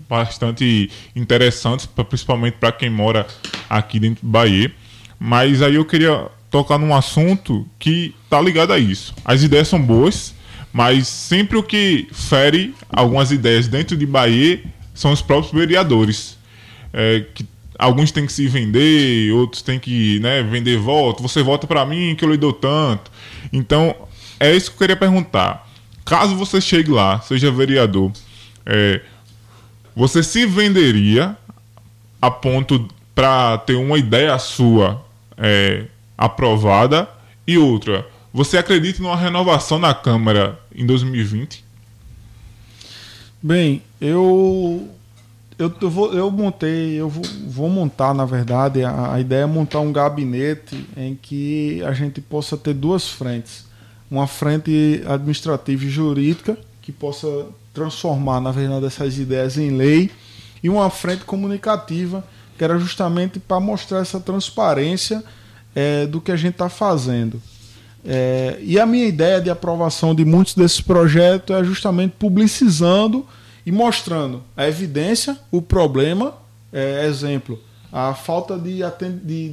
[0.08, 3.26] bastante interessantes, principalmente para quem mora
[3.68, 4.72] aqui dentro do Bahia.
[5.18, 9.14] Mas aí eu queria tocar num assunto que tá ligado a isso.
[9.24, 10.34] As ideias são boas,
[10.72, 14.62] mas sempre o que fere algumas ideias dentro de Bahia
[14.94, 16.38] são os próprios vereadores.
[16.92, 17.46] É, que
[17.78, 21.22] alguns têm que se vender, outros têm que né, vender voto.
[21.22, 23.10] Você vota para mim que eu lhe dou tanto.
[23.52, 23.94] Então,
[24.38, 25.68] é isso que eu queria perguntar.
[26.04, 28.12] Caso você chegue lá, seja vereador,
[28.66, 29.00] é,
[29.94, 31.36] você se venderia
[32.20, 35.04] a ponto para ter uma ideia sua
[35.36, 35.84] é,
[36.16, 37.08] aprovada
[37.46, 41.64] e outra você acredita numa renovação na Câmara em 2020?
[43.42, 44.88] Bem, eu
[45.60, 49.46] eu, eu, vou, eu montei, eu vou, vou montar, na verdade, a, a, ideia é
[49.46, 53.66] montar um gabinete em que a gente possa ter duas frentes.
[54.10, 60.10] Uma frente administrativa e jurídica, que possa transformar, na verdade, essas ideias em lei,
[60.62, 62.24] e uma frente comunicativa,
[62.56, 65.22] que era justamente para mostrar essa transparência
[65.74, 67.40] é, do que a gente está fazendo.
[68.04, 73.26] É, e a minha ideia de aprovação de muitos desses projetos é justamente publicizando
[73.64, 76.34] e mostrando a evidência, o problema,
[76.72, 77.58] é, exemplo,
[77.92, 78.80] a falta de,
[79.22, 79.48] de,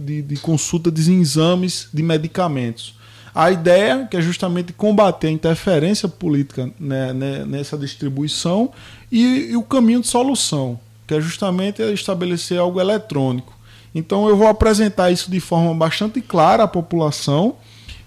[0.00, 2.94] de, de, consulta de exames de medicamentos.
[3.34, 8.70] A ideia que é justamente combater a interferência política né, né, nessa distribuição
[9.10, 13.52] e, e o caminho de solução, que é justamente estabelecer algo eletrônico.
[13.94, 17.56] Então eu vou apresentar isso de forma bastante clara à população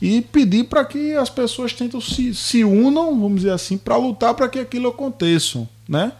[0.01, 4.33] e pedir para que as pessoas tentem se, se unam, vamos dizer assim, para lutar
[4.33, 6.11] para que aquilo aconteça, né?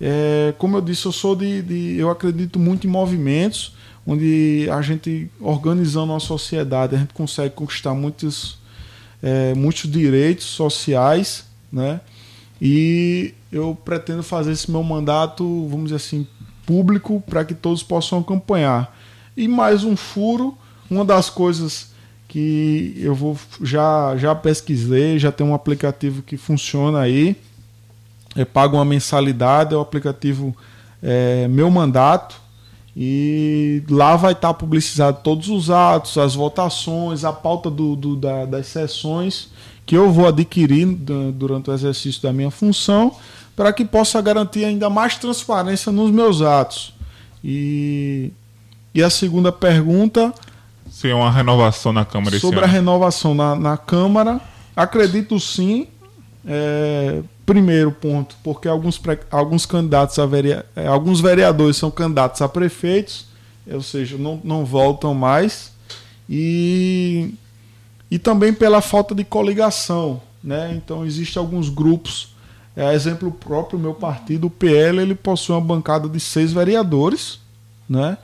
[0.00, 4.82] É, como eu disse, eu sou de, de, eu acredito muito em movimentos onde a
[4.82, 8.58] gente organizando uma sociedade a gente consegue conquistar muitos
[9.22, 12.00] é, muitos direitos sociais, né?
[12.60, 16.26] E eu pretendo fazer esse meu mandato, vamos dizer assim,
[16.66, 18.96] público para que todos possam acompanhar.
[19.36, 20.56] E mais um furo,
[20.90, 21.91] uma das coisas
[22.32, 27.36] que eu vou já já pesquisei, já tem um aplicativo que funciona aí,
[28.34, 30.56] é pago uma mensalidade, é o aplicativo
[31.02, 32.40] é, Meu Mandato
[32.96, 38.46] e lá vai estar publicizado todos os atos, as votações, a pauta do, do da,
[38.46, 39.50] das sessões
[39.84, 43.14] que eu vou adquirir durante o exercício da minha função
[43.54, 46.94] para que possa garantir ainda mais transparência nos meus atos.
[47.44, 48.32] E,
[48.94, 50.32] e a segunda pergunta.
[51.02, 54.40] Se é uma renovação na Câmara Sobre a renovação na, na Câmara,
[54.76, 55.88] acredito sim.
[56.46, 62.48] É, primeiro ponto, porque alguns, alguns candidatos a verea, é, alguns vereadores são candidatos a
[62.48, 63.26] prefeitos,
[63.68, 65.72] ou seja, não, não voltam mais.
[66.30, 67.34] E,
[68.08, 70.22] e também pela falta de coligação.
[70.42, 70.72] Né?
[70.76, 72.32] Então existem alguns grupos
[72.76, 77.40] é, exemplo próprio, meu partido, o PL, ele possui uma bancada de seis vereadores,
[77.88, 78.16] né?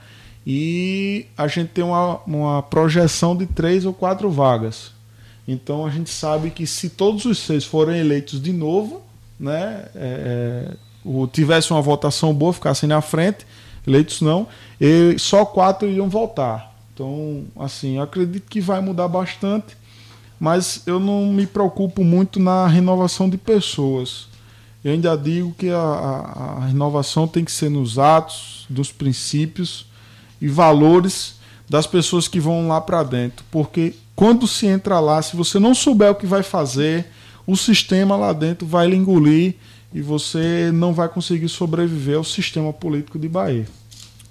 [0.45, 4.91] E a gente tem uma, uma projeção de três ou quatro vagas.
[5.47, 9.01] Então a gente sabe que se todos os seis forem eleitos de novo,
[9.39, 9.85] né?
[9.95, 13.45] É, é, tivesse uma votação boa, ficassem na frente,
[13.87, 14.47] eleitos não,
[14.79, 16.75] e só quatro iriam voltar.
[16.93, 19.77] Então, assim, acredito que vai mudar bastante,
[20.39, 24.27] mas eu não me preocupo muito na renovação de pessoas.
[24.83, 29.88] Eu ainda digo que a, a, a renovação tem que ser nos atos, dos princípios
[30.41, 31.35] e valores
[31.69, 33.45] das pessoas que vão lá para dentro.
[33.51, 37.05] Porque quando se entra lá, se você não souber o que vai fazer,
[37.45, 39.55] o sistema lá dentro vai lhe engolir
[39.93, 43.65] e você não vai conseguir sobreviver ao sistema político de Bahia.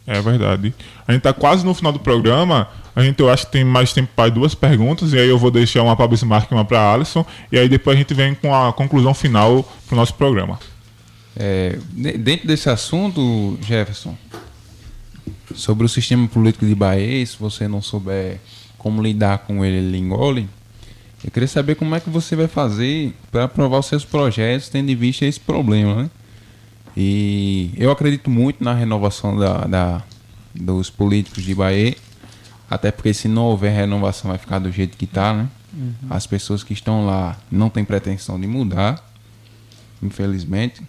[0.06, 0.74] É verdade.
[1.06, 2.68] A gente está quase no final do programa.
[2.96, 5.12] A gente, eu acho que tem mais tempo para duas perguntas.
[5.12, 7.26] E aí eu vou deixar uma para Bismarck e uma para Alisson.
[7.52, 10.58] E aí depois a gente vem com a conclusão final para o nosso programa.
[11.36, 14.16] É, dentro desse assunto, Jefferson,
[15.54, 18.38] sobre o sistema político de Bahia, se você não souber
[18.76, 20.48] como lidar com ele, ele engole.
[21.24, 24.90] Eu queria saber como é que você vai fazer para aprovar os seus projetos, tendo
[24.90, 26.10] em vista esse problema, né?
[26.96, 30.02] E eu acredito muito na renovação da, da,
[30.54, 31.96] dos políticos de Bahia,
[32.70, 35.48] até porque se não houver renovação vai ficar do jeito que está, né?
[35.72, 35.94] Uhum.
[36.10, 39.04] As pessoas que estão lá não têm pretensão de mudar,
[40.02, 40.82] infelizmente.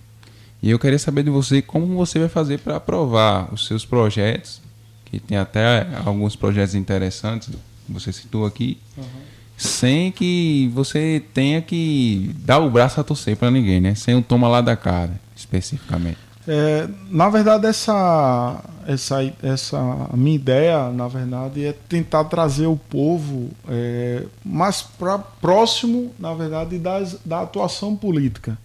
[0.61, 4.61] E eu queria saber de você como você vai fazer para aprovar os seus projetos,
[5.05, 7.49] que tem até alguns projetos interessantes,
[7.87, 9.03] você citou aqui, uhum.
[9.57, 13.95] sem que você tenha que dar o braço a torcer para ninguém, né?
[13.95, 16.17] Sem o toma lá da cara especificamente?
[16.47, 23.51] É, na verdade, essa, essa, essa minha ideia, na verdade, é tentar trazer o povo
[23.67, 28.57] é, mais pra, próximo, na verdade, das, da atuação política.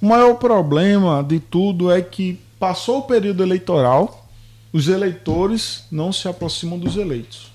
[0.00, 4.26] O maior problema de tudo é que passou o período eleitoral,
[4.72, 7.50] os eleitores não se aproximam dos eleitos,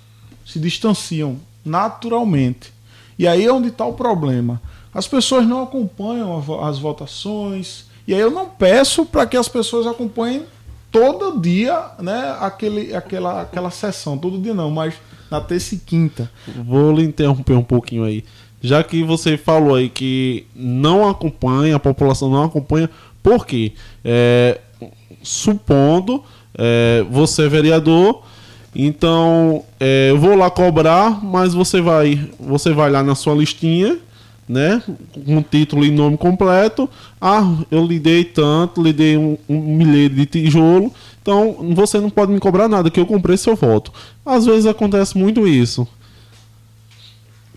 [0.45, 2.73] se distanciam naturalmente.
[3.17, 4.61] E aí é onde está o problema.
[4.93, 9.87] As pessoas não acompanham as votações, e aí eu não peço para que as pessoas
[9.87, 10.45] acompanhem
[10.91, 14.95] todo dia, né, aquele, aquela, aquela sessão, todo dia não, mas
[15.31, 16.29] na terça e quinta.
[16.63, 18.23] Vou lhe interromper um pouquinho aí.
[18.63, 22.89] Já que você falou aí que não acompanha, a população não acompanha,
[23.21, 23.73] por quê?
[24.03, 24.59] É,
[25.21, 26.23] supondo
[26.57, 28.23] é, você é vereador,
[28.75, 33.99] então é, eu vou lá cobrar, mas você vai, você vai lá na sua listinha
[34.47, 34.81] né?
[35.25, 36.89] Com título e nome completo.
[37.19, 40.91] Ah, eu lhe dei tanto, lhe dei um, um milheiro de tijolo.
[41.21, 43.91] Então você não pode me cobrar nada, que eu comprei seu voto.
[44.25, 45.87] Às vezes acontece muito isso.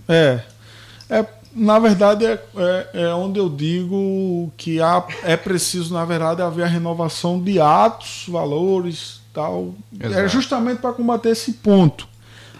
[0.08, 0.40] É.
[1.08, 1.24] é
[1.56, 6.64] na verdade, é, é, é onde eu digo que há, é preciso, na verdade, haver
[6.64, 9.74] a renovação de atos, valores tal.
[9.98, 10.20] É Exato.
[10.20, 12.06] É justamente para combater esse ponto.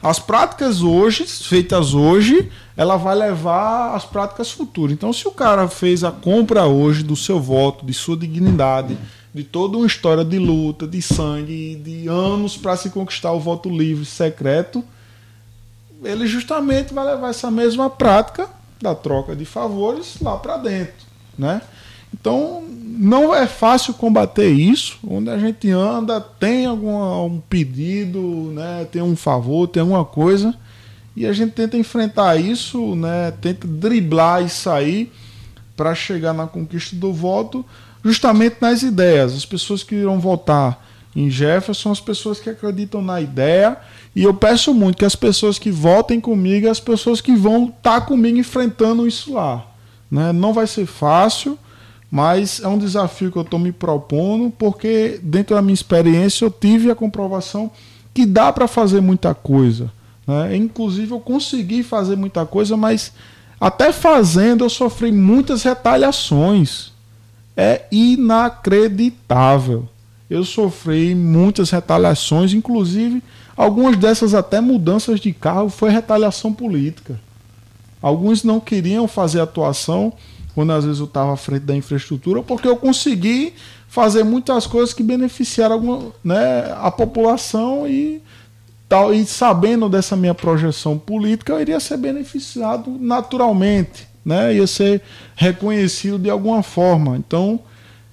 [0.02, 4.92] As práticas hoje, feitas hoje, ela vai levar às práticas futuras.
[4.92, 8.96] Então, se o cara fez a compra hoje do seu voto, de sua dignidade,
[9.34, 13.68] de toda uma história de luta, de sangue, de anos para se conquistar o voto
[13.68, 14.84] livre, secreto,
[16.02, 18.48] ele justamente vai levar essa mesma prática
[18.80, 21.06] da troca de favores lá para dentro,
[21.38, 21.60] né?
[22.12, 22.62] Então,
[22.98, 24.98] não é fácil combater isso.
[25.06, 28.86] Onde a gente anda, tem algum um pedido, né?
[28.90, 30.54] tem um favor, tem alguma coisa
[31.14, 33.32] E a gente tenta enfrentar isso, né?
[33.40, 35.12] tenta driblar isso aí
[35.76, 37.64] para chegar na conquista do voto,
[38.02, 39.34] justamente nas ideias.
[39.34, 40.82] As pessoas que irão votar
[41.14, 43.76] em Jefferson são as pessoas que acreditam na ideia.
[44.16, 48.00] E eu peço muito que as pessoas que votem comigo, as pessoas que vão estar
[48.00, 49.66] tá comigo enfrentando isso lá.
[50.10, 50.32] Né?
[50.32, 51.58] Não vai ser fácil,
[52.10, 56.50] mas é um desafio que eu estou me propondo, porque dentro da minha experiência eu
[56.50, 57.70] tive a comprovação
[58.14, 59.92] que dá para fazer muita coisa.
[60.26, 60.56] Né?
[60.56, 63.12] Inclusive eu consegui fazer muita coisa, mas
[63.60, 66.90] até fazendo eu sofri muitas retaliações.
[67.54, 69.86] É inacreditável.
[70.30, 73.22] Eu sofri muitas retaliações, inclusive
[73.56, 77.18] algumas dessas até mudanças de carro foi retaliação política.
[78.00, 80.12] Alguns não queriam fazer atuação
[80.54, 83.52] quando às vezes eu estava à frente da infraestrutura, porque eu consegui
[83.88, 88.22] fazer muitas coisas que beneficiaram alguma, né, a população e
[88.88, 89.12] tal.
[89.12, 94.54] E sabendo dessa minha projeção política, eu iria ser beneficiado naturalmente, né?
[94.54, 95.02] ia ser
[95.34, 97.16] reconhecido de alguma forma.
[97.16, 97.60] Então,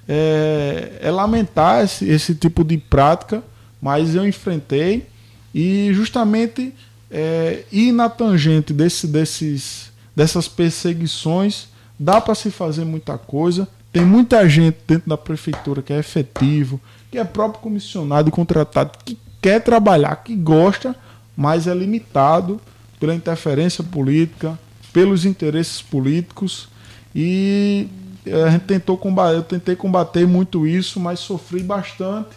[0.07, 3.41] é, é lamentar esse, esse tipo de prática,
[3.81, 5.07] mas eu enfrentei
[5.53, 6.73] e justamente
[7.11, 11.67] é, ir na tangente desse, desses, dessas perseguições
[11.99, 13.67] dá para se fazer muita coisa.
[13.91, 16.81] Tem muita gente dentro da prefeitura que é efetivo,
[17.11, 20.95] que é próprio comissionado e contratado, que quer trabalhar, que gosta,
[21.37, 22.59] mas é limitado
[22.99, 24.57] pela interferência política,
[24.91, 26.67] pelos interesses políticos.
[27.15, 27.87] E
[28.25, 32.29] a gente tentou combater, eu tentei combater muito isso, mas sofri bastante.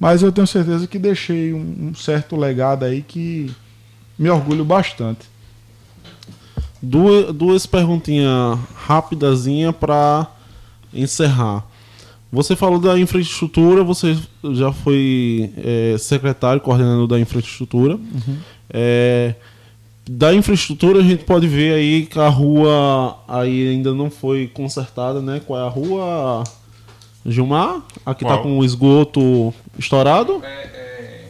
[0.00, 3.54] Mas eu tenho certeza que deixei um, um certo legado aí que
[4.18, 5.28] me orgulho bastante.
[6.82, 10.26] Duas, duas perguntinhas rapidazinha para
[10.94, 11.66] encerrar.
[12.32, 14.16] Você falou da infraestrutura, você
[14.52, 17.96] já foi é, secretário, coordenador da infraestrutura.
[17.96, 18.36] Uhum.
[18.70, 19.34] É,
[20.08, 25.20] da infraestrutura a gente pode ver aí que a rua aí ainda não foi consertada,
[25.20, 25.40] né?
[25.44, 26.44] Qual é a rua,
[27.26, 27.82] Gilmar?
[28.06, 28.36] Aqui tá Qual?
[28.38, 30.40] tá com o esgoto estourado?
[30.44, 31.28] É,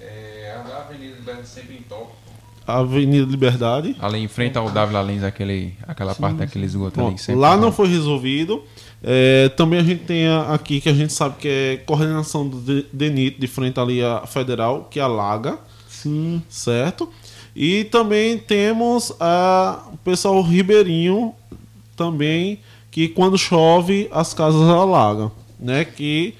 [0.00, 2.10] é a Avenida sempre em top.
[2.66, 3.94] Avenida Liberdade.
[4.00, 7.34] Ali em frente ao Dávila Lins, aquele, aquela sim, parte daquele esgoto Bom, ali.
[7.36, 8.64] Lá não foi resolvido.
[9.02, 13.38] É, também a gente tem aqui que a gente sabe que é coordenação do DENIT,
[13.38, 15.58] de frente ali à federal, que alaga.
[15.88, 16.42] Sim.
[16.48, 17.08] Certo?
[17.54, 21.34] E também temos a, o pessoal ribeirinho
[21.94, 22.58] também,
[22.90, 25.84] que quando chove as casas alagam, né?
[25.84, 26.34] Que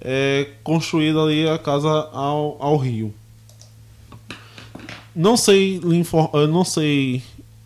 [0.00, 3.12] é construída ali a casa ao, ao rio
[5.18, 5.80] não sei,
[6.48, 7.24] não sei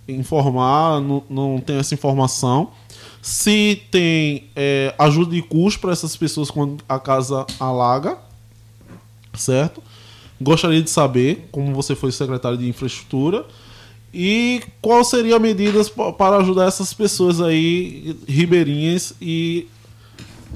[0.08, 2.70] informar, não, não tenho essa informação.
[3.20, 8.16] Se tem é, ajuda de custo para essas pessoas quando a casa alaga,
[9.34, 9.82] certo?
[10.40, 13.44] Gostaria de saber como você foi secretário de infraestrutura
[14.14, 19.68] e qual seria medidas para ajudar essas pessoas aí ribeirinhas e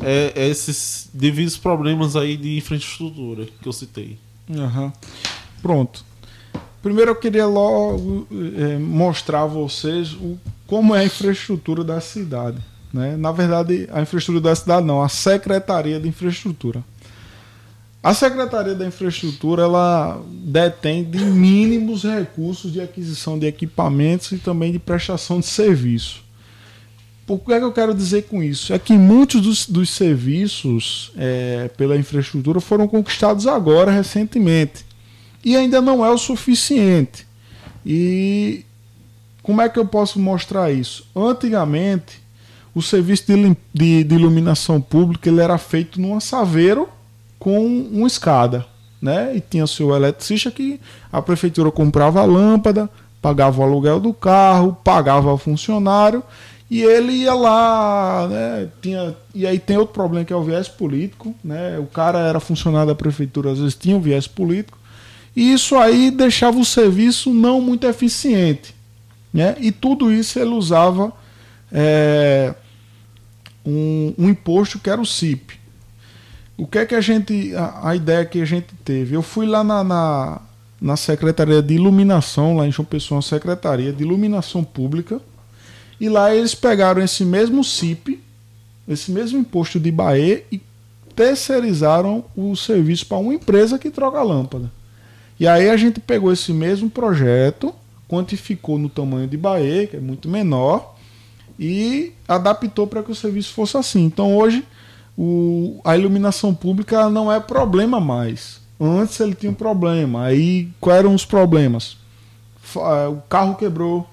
[0.02, 4.18] é, esses devidos problemas aí de infraestrutura que eu citei.
[4.48, 4.92] Uhum.
[5.62, 6.04] Pronto.
[6.82, 8.26] Primeiro eu queria logo
[8.56, 12.58] é, mostrar a vocês o, como é a infraestrutura da cidade.
[12.92, 13.16] Né?
[13.16, 16.82] Na verdade, a infraestrutura da cidade não, a Secretaria de Infraestrutura.
[18.02, 24.70] A Secretaria da Infraestrutura ela detém de mínimos recursos de aquisição de equipamentos e também
[24.70, 26.22] de prestação de serviço.
[27.26, 28.72] Por que, é que eu quero dizer com isso?
[28.72, 34.86] É que muitos dos, dos serviços é, pela infraestrutura foram conquistados agora, recentemente
[35.46, 37.24] e ainda não é o suficiente.
[37.86, 38.64] E
[39.44, 41.06] como é que eu posso mostrar isso?
[41.14, 42.20] Antigamente,
[42.74, 46.88] o serviço de, de, de iluminação pública ele era feito num saveiro
[47.38, 48.66] com uma escada.
[49.00, 49.36] Né?
[49.36, 50.80] E tinha seu eletricista que
[51.12, 52.90] a prefeitura comprava a lâmpada,
[53.22, 56.24] pagava o aluguel do carro, pagava o funcionário
[56.70, 58.68] e ele ia lá, né?
[58.82, 61.78] Tinha, e aí tem outro problema que é o viés político, né?
[61.78, 64.78] O cara era funcionário da prefeitura, às vezes tinha um viés político.
[65.34, 68.74] E isso aí deixava o serviço não muito eficiente.
[69.32, 69.54] Né?
[69.60, 71.12] E tudo isso ele usava
[71.70, 72.54] é,
[73.64, 75.60] um, um, imposto que era o CIP.
[76.56, 77.54] O que é que a gente.
[77.54, 79.14] A, a ideia que a gente teve?
[79.14, 80.40] Eu fui lá na, na,
[80.80, 85.20] na Secretaria de Iluminação, lá em João Pessoa, Secretaria de Iluminação Pública,
[86.00, 88.20] e lá eles pegaram esse mesmo CIP,
[88.86, 90.60] esse mesmo imposto de BAE, e
[91.14, 94.70] terceirizaram o serviço para uma empresa que troca lâmpada.
[95.40, 97.74] E aí a gente pegou esse mesmo projeto,
[98.08, 100.96] quantificou no tamanho de Bahia, que é muito menor,
[101.58, 104.04] e adaptou para que o serviço fosse assim.
[104.04, 104.64] Então hoje
[105.16, 108.60] o, a iluminação pública não é problema mais.
[108.78, 110.24] Antes ele tinha um problema.
[110.24, 111.96] Aí quais eram os problemas?
[112.66, 114.06] fa- o carro quebrou,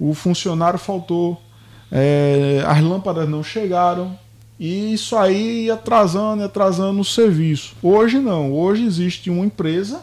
[0.00, 1.40] o funcionário faltou,
[1.92, 4.18] é, as lâmpadas não chegaram.
[4.58, 7.74] E isso aí ia atrasando, ia atrasando o serviço.
[7.82, 8.52] Hoje não.
[8.52, 10.02] Hoje existe uma empresa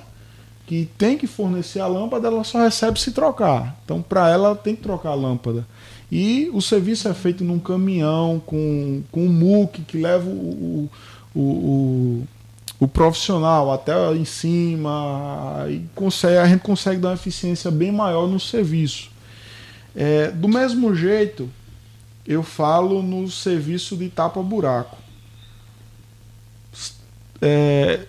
[0.68, 3.80] que tem que fornecer a lâmpada, ela só recebe se trocar.
[3.86, 5.66] Então, para ela, tem que trocar a lâmpada.
[6.12, 10.90] E o serviço é feito num caminhão com, com um muque que leva o,
[11.34, 12.24] o, o,
[12.82, 15.66] o profissional até em cima.
[15.70, 19.10] E consegue, a gente consegue dar uma eficiência bem maior no serviço.
[20.00, 21.50] É, do mesmo jeito,
[22.24, 24.96] eu falo no serviço de tapa-buraco.
[27.42, 28.06] É,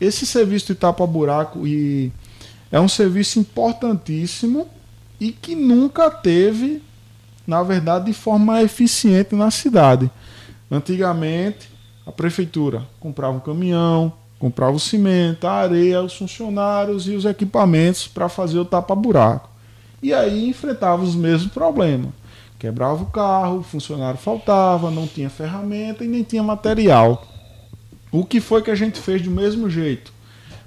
[0.00, 2.12] esse serviço de tapa-buraco e
[2.70, 4.68] é um serviço importantíssimo
[5.18, 6.80] e que nunca teve,
[7.44, 10.08] na verdade, de forma eficiente na cidade.
[10.70, 11.68] Antigamente,
[12.06, 18.06] a prefeitura comprava um caminhão, comprava o cimento, a areia, os funcionários e os equipamentos
[18.06, 19.51] para fazer o tapa-buraco.
[20.02, 22.10] E aí enfrentava os mesmos problemas.
[22.58, 27.26] Quebrava o carro, o funcionário faltava, não tinha ferramenta e nem tinha material.
[28.10, 30.12] O que foi que a gente fez do mesmo jeito?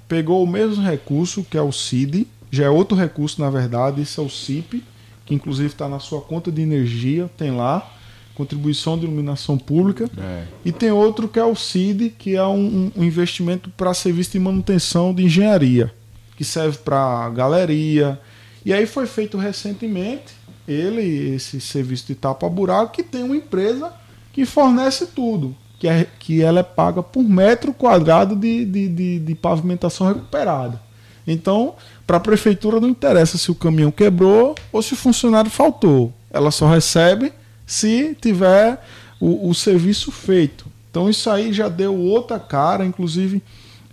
[0.08, 4.18] Pegou o mesmo recurso, que é o CID, já é outro recurso na verdade, esse
[4.18, 4.82] é o CIP,
[5.24, 7.92] que inclusive está na sua conta de energia, tem lá,
[8.34, 10.08] contribuição de iluminação pública.
[10.18, 10.44] É.
[10.64, 14.38] E tem outro que é o CID, que é um, um investimento para serviço de
[14.38, 15.92] manutenção de engenharia,
[16.36, 18.20] que serve para galeria.
[18.66, 20.34] E aí foi feito recentemente
[20.66, 23.92] ele, esse serviço de tapa-buraco, que tem uma empresa
[24.32, 29.18] que fornece tudo, que, é, que ela é paga por metro quadrado de, de, de,
[29.20, 30.82] de pavimentação recuperada.
[31.24, 36.12] Então, para a prefeitura não interessa se o caminhão quebrou ou se o funcionário faltou.
[36.28, 37.32] Ela só recebe
[37.64, 38.84] se tiver
[39.20, 40.66] o, o serviço feito.
[40.90, 43.40] Então isso aí já deu outra cara, inclusive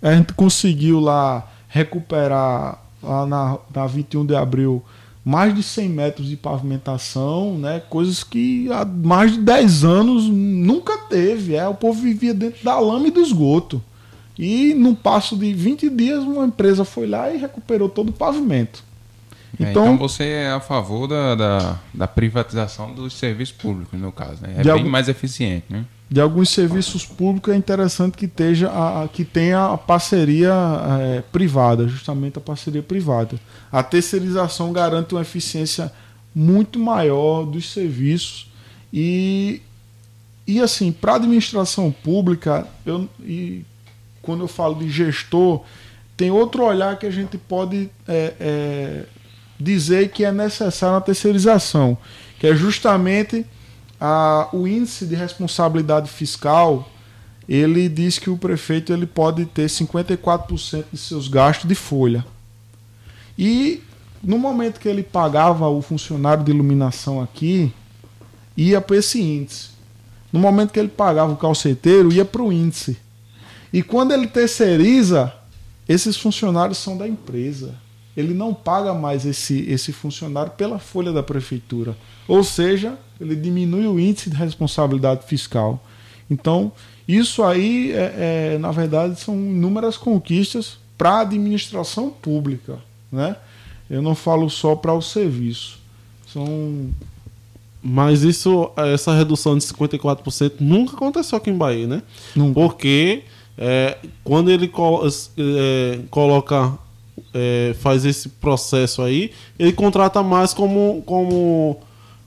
[0.02, 4.82] a gente conseguiu lá recuperar lá na, na 21 de abril
[5.24, 7.80] mais de 100 metros de pavimentação, né?
[7.88, 11.54] coisas que há mais de 10 anos nunca teve.
[11.54, 13.82] É, o povo vivia dentro da lama e do esgoto.
[14.38, 18.82] E num passo de 20 dias, uma empresa foi lá e recuperou todo o pavimento.
[19.58, 24.10] É, Então, então você é a favor da, da, da privatização dos serviços públicos, no
[24.12, 24.56] caso, né?
[24.58, 25.84] É bem algum- mais eficiente, né?
[26.14, 30.54] De alguns serviços públicos é interessante que, esteja a, a- que tenha a parceria
[31.00, 33.36] é, privada, justamente a parceria privada.
[33.72, 35.90] A terceirização garante uma eficiência
[36.32, 38.46] muito maior dos serviços
[38.92, 39.60] e,
[40.46, 43.64] e assim, para a administração pública, eu, e
[44.22, 45.64] quando eu falo de gestor,
[46.16, 49.04] tem outro olhar que a gente pode é, é,
[49.58, 51.98] dizer que é necessário na terceirização,
[52.38, 53.44] que é justamente
[54.06, 56.90] a- o índice de responsabilidade fiscal.
[57.48, 62.24] Ele diz que o prefeito ele pode ter 54% de seus gastos de folha.
[63.38, 63.82] E
[64.22, 67.72] no momento que ele pagava o funcionário de iluminação aqui,
[68.54, 69.68] ia para esse índice.
[70.30, 72.98] No momento que ele pagava o calceteiro, ia para o índice.
[73.72, 75.32] E quando ele terceiriza,
[75.88, 77.74] esses funcionários são da empresa.
[78.16, 81.96] Ele não paga mais esse, esse funcionário pela folha da prefeitura.
[82.28, 85.82] Ou seja, ele diminui o índice de responsabilidade fiscal.
[86.30, 86.70] Então,
[87.06, 92.78] isso aí, é, é, na verdade, são inúmeras conquistas para a administração pública.
[93.10, 93.36] Né?
[93.90, 95.78] Eu não falo só para o serviço.
[96.32, 96.88] São
[97.82, 102.02] Mas isso, essa redução de 54% nunca aconteceu aqui em Bahia, né?
[102.34, 102.54] Nunca.
[102.54, 103.22] Porque
[103.58, 105.06] é, quando ele colo-
[105.36, 106.72] é, coloca,
[107.34, 111.80] é, faz esse processo aí, ele contrata mais como, como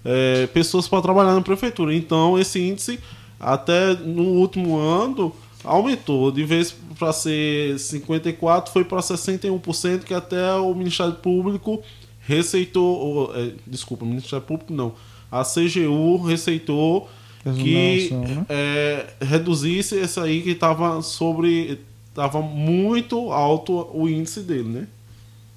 [0.03, 1.95] é, pessoas para trabalhar na prefeitura.
[1.95, 2.99] Então, esse índice,
[3.39, 6.31] até no último ano, aumentou.
[6.31, 11.81] De vez para ser 54%, foi para 61%, que até o Ministério Público
[12.19, 12.97] receitou.
[12.99, 14.93] ou, é, desculpa, o Ministério Público não.
[15.31, 17.09] A CGU receitou
[17.43, 18.45] que né?
[18.49, 21.79] é, reduzisse esse aí que estava sobre.
[22.13, 24.87] Tava muito alto o índice dele, né?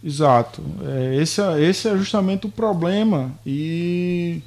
[0.02, 0.62] Exato.
[0.86, 3.30] É, esse, é, esse é justamente o problema.
[3.44, 4.40] E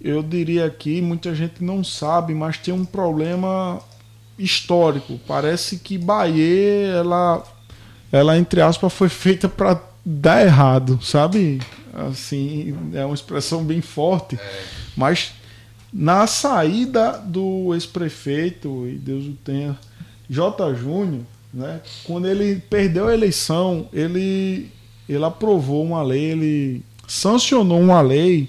[0.00, 3.80] eu diria aqui, muita gente não sabe, mas tem um problema
[4.38, 5.18] histórico.
[5.26, 7.42] Parece que Bahia, ela,
[8.12, 11.60] ela entre aspas, foi feita para dar errado, sabe?
[11.92, 14.38] Assim, é uma expressão bem forte.
[14.94, 15.32] Mas
[15.92, 19.78] na saída do ex-prefeito, e Deus o tenha,
[20.28, 20.74] J.
[20.74, 24.70] Júnior, né, quando ele perdeu a eleição, ele,
[25.08, 28.48] ele aprovou uma lei, ele sancionou uma lei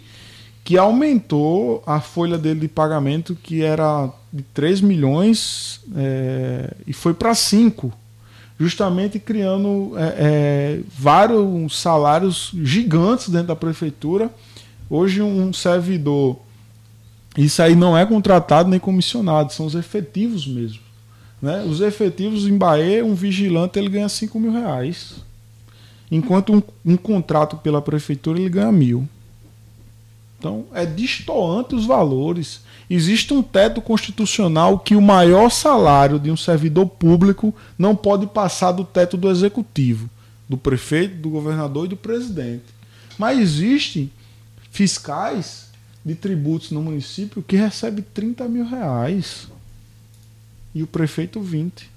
[0.68, 7.14] que aumentou a folha dele de pagamento, que era de 3 milhões, é, e foi
[7.14, 7.94] para 5.
[8.60, 14.30] justamente criando é, é, vários salários gigantes dentro da prefeitura.
[14.90, 16.38] Hoje, um servidor,
[17.38, 20.87] isso aí não é contratado nem comissionado, são os efetivos mesmo.
[21.42, 21.64] Né?
[21.64, 25.16] Os efetivos em Bahia, um vigilante ele ganha 5 mil reais.
[26.10, 29.08] Enquanto um, um contrato pela prefeitura ele ganha mil.
[30.40, 32.62] Então é distoante os valores.
[32.90, 38.72] Existe um teto constitucional que o maior salário de um servidor público não pode passar
[38.72, 40.10] do teto do executivo,
[40.48, 42.66] do prefeito, do governador e do presidente.
[43.18, 44.10] Mas existem
[44.72, 45.68] fiscais
[46.06, 49.48] de tributos no município que recebem 30 mil reais
[50.74, 51.90] e o prefeito 20.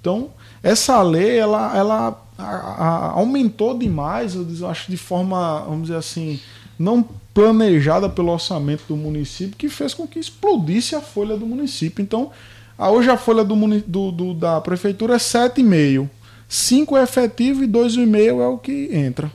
[0.00, 0.30] Então,
[0.62, 6.40] essa lei ela, ela a, a, aumentou demais, eu acho de forma, vamos dizer assim,
[6.78, 7.02] não
[7.32, 12.02] planejada pelo orçamento do município, que fez com que explodisse a folha do município.
[12.02, 12.30] Então,
[12.78, 16.08] hoje a folha do, do, do da prefeitura é 7,5.
[16.48, 19.30] 5 é efetivo e 2,5 é o que entra.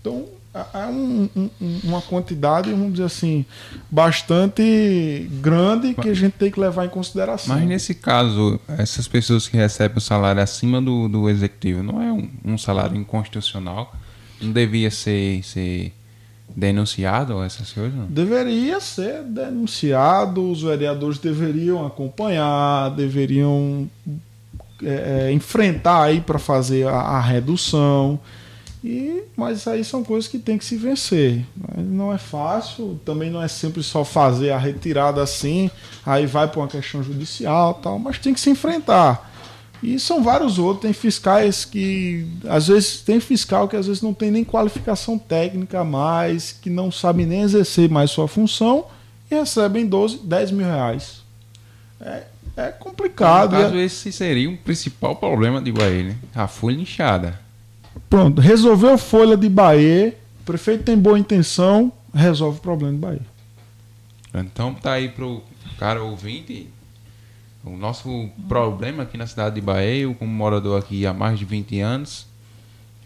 [0.00, 1.50] Então, é um, um,
[1.82, 3.44] uma quantidade, vamos dizer assim,
[3.90, 7.56] bastante grande que a gente tem que levar em consideração.
[7.56, 12.12] Mas nesse caso, essas pessoas que recebem o salário acima do, do executivo, não é
[12.12, 13.92] um, um salário inconstitucional?
[14.40, 15.92] Não devia ser, ser
[16.54, 17.92] denunciado essas coisas?
[17.92, 18.06] Não?
[18.06, 23.90] Deveria ser denunciado, os vereadores deveriam acompanhar, deveriam
[24.80, 28.20] é, é enfrentar aí para fazer a, a redução.
[28.84, 31.42] E, mas aí são coisas que tem que se vencer.
[31.74, 35.70] Não é fácil, também não é sempre só fazer a retirada assim,
[36.04, 39.32] aí vai para uma questão judicial tal, mas tem que se enfrentar.
[39.82, 44.12] E são vários outros, tem fiscais que às vezes tem fiscal que às vezes não
[44.12, 48.84] tem nem qualificação técnica mais, que não sabe nem exercer mais sua função
[49.30, 51.22] e recebem 12, 10 mil reais.
[51.98, 52.24] É,
[52.54, 53.56] é complicado.
[53.56, 56.16] No caso, esse seria o principal problema de Guaí, né?
[56.34, 57.43] A folha inchada.
[58.08, 63.26] Pronto, resolveu folha de Bahia, o prefeito tem boa intenção, resolve o problema de Bahia.
[64.34, 65.42] Então tá aí pro
[65.78, 66.68] cara ouvinte.
[67.64, 71.44] O nosso problema aqui na cidade de Bahia, eu como morador aqui há mais de
[71.46, 72.26] 20 anos,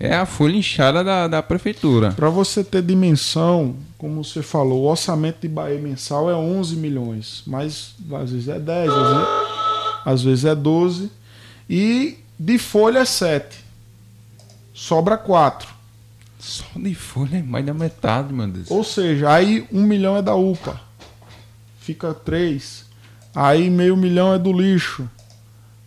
[0.00, 2.12] é a folha inchada da, da prefeitura.
[2.12, 7.42] Para você ter dimensão, como você falou, o orçamento de Bahia mensal é 11 milhões,
[7.46, 9.28] mas às vezes é 10, às vezes,
[10.04, 11.10] às vezes é 12.
[11.70, 13.67] E de folha é 7
[14.78, 15.68] sobra 4.
[16.38, 18.70] Só de folha é mais da metade, meu Deus.
[18.70, 20.80] Ou seja, aí um milhão é da UPA.
[21.80, 22.86] Fica 3.
[23.34, 25.10] Aí meio milhão é do lixo.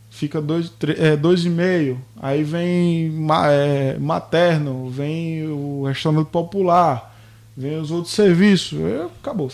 [0.09, 0.95] Fica 2,5.
[0.99, 2.01] É, dois e meio.
[2.22, 3.15] Aí vem
[3.49, 7.15] é, materno, vem o restaurante popular,
[7.55, 8.77] vem os outros serviços.
[8.77, 9.49] É, acabou.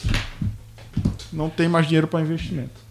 [1.32, 2.82] Não tem mais dinheiro para investimento.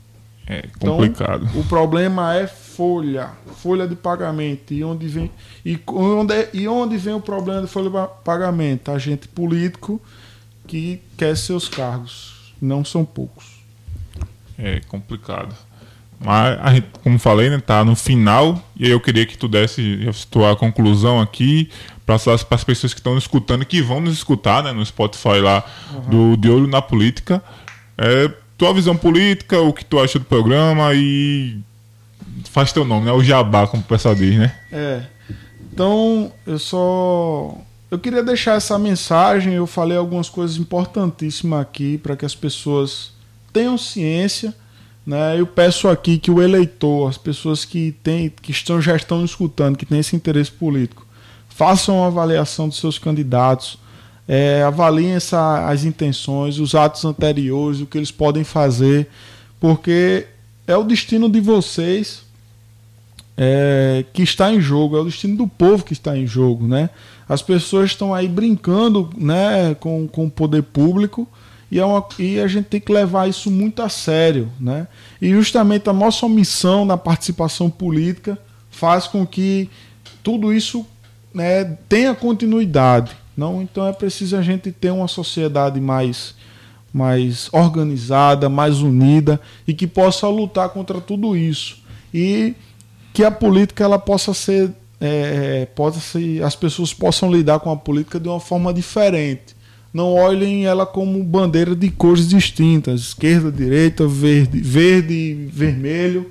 [0.46, 1.44] É complicado.
[1.50, 2.46] Então, o problema é
[2.76, 4.74] folha, folha de pagamento.
[4.74, 5.30] E onde vem
[5.64, 8.90] e onde, é, e onde vem o problema de folha de pagamento?
[8.90, 10.00] A gente político
[10.66, 13.56] que quer seus cargos, não são poucos.
[14.58, 15.54] É complicado.
[16.18, 19.48] Mas a gente, como falei, né, tá no final e aí eu queria que tu
[19.48, 21.70] desse a tua conclusão aqui
[22.06, 26.00] para as pessoas que estão escutando que vão nos escutar, né, no Spotify lá uhum.
[26.08, 27.42] do De Olho na Política.
[27.98, 31.58] É, tua visão política, o que tu acha do programa e
[32.56, 33.12] faz teu nome, né?
[33.12, 34.50] O jabá, como o pessoal diz, né?
[34.72, 35.02] É.
[35.70, 37.54] Então, eu só
[37.90, 43.12] eu queria deixar essa mensagem, eu falei algumas coisas importantíssimas aqui para que as pessoas
[43.52, 44.54] tenham ciência,
[45.06, 45.38] né?
[45.38, 49.76] Eu peço aqui que o eleitor, as pessoas que tem, que estão já estão escutando,
[49.76, 51.06] que têm esse interesse político,
[51.50, 53.78] façam uma avaliação dos seus candidatos,
[54.26, 59.08] é, avaliem essa, as intenções, os atos anteriores, o que eles podem fazer,
[59.60, 60.26] porque
[60.66, 62.24] é o destino de vocês
[63.36, 66.90] é, que está em jogo, é o destino do povo que está em jogo, né?
[67.28, 71.28] As pessoas estão aí brincando, né, com, com o poder público
[71.70, 74.86] e, é uma, e a gente tem que levar isso muito a sério, né?
[75.20, 78.38] E justamente a nossa omissão na participação política
[78.70, 79.68] faz com que
[80.22, 80.86] tudo isso
[81.34, 83.16] né, tenha continuidade.
[83.36, 86.34] Não, então é preciso a gente ter uma sociedade mais
[86.92, 89.38] mais organizada, mais unida
[89.68, 91.82] e que possa lutar contra tudo isso.
[92.14, 92.54] E
[93.16, 94.70] que a política ela possa ser,
[95.00, 99.56] é, é, possa ser, as pessoas possam lidar com a política de uma forma diferente.
[99.90, 106.30] Não olhem ela como bandeira de cores distintas, esquerda, direita, verde, verde vermelho,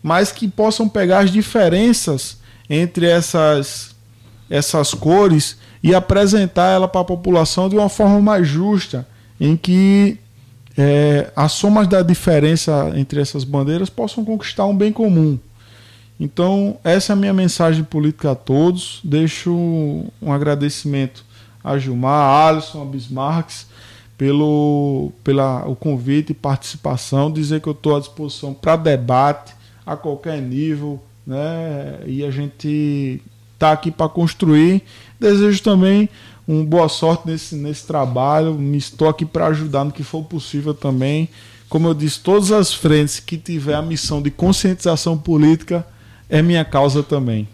[0.00, 2.38] mas que possam pegar as diferenças
[2.68, 3.96] entre essas,
[4.48, 9.04] essas cores e apresentar ela para a população de uma forma mais justa,
[9.40, 10.16] em que
[10.78, 15.36] é, as somas da diferença entre essas bandeiras possam conquistar um bem comum.
[16.20, 19.00] Então, essa é a minha mensagem política a todos.
[19.02, 21.24] Deixo um agradecimento
[21.64, 23.66] a Gilmar, a Alisson, a Bismarcks,
[24.18, 27.32] pelo pela, o convite e participação.
[27.32, 29.54] Dizer que eu estou à disposição para debate
[29.86, 32.00] a qualquer nível, né?
[32.06, 33.22] E a gente
[33.54, 34.82] está aqui para construir.
[35.18, 36.06] Desejo também
[36.46, 38.52] uma boa sorte nesse, nesse trabalho.
[38.52, 41.30] Me estou aqui para ajudar no que for possível também.
[41.66, 45.86] Como eu disse, todas as frentes que tiver a missão de conscientização política
[46.30, 47.46] é minha causa também.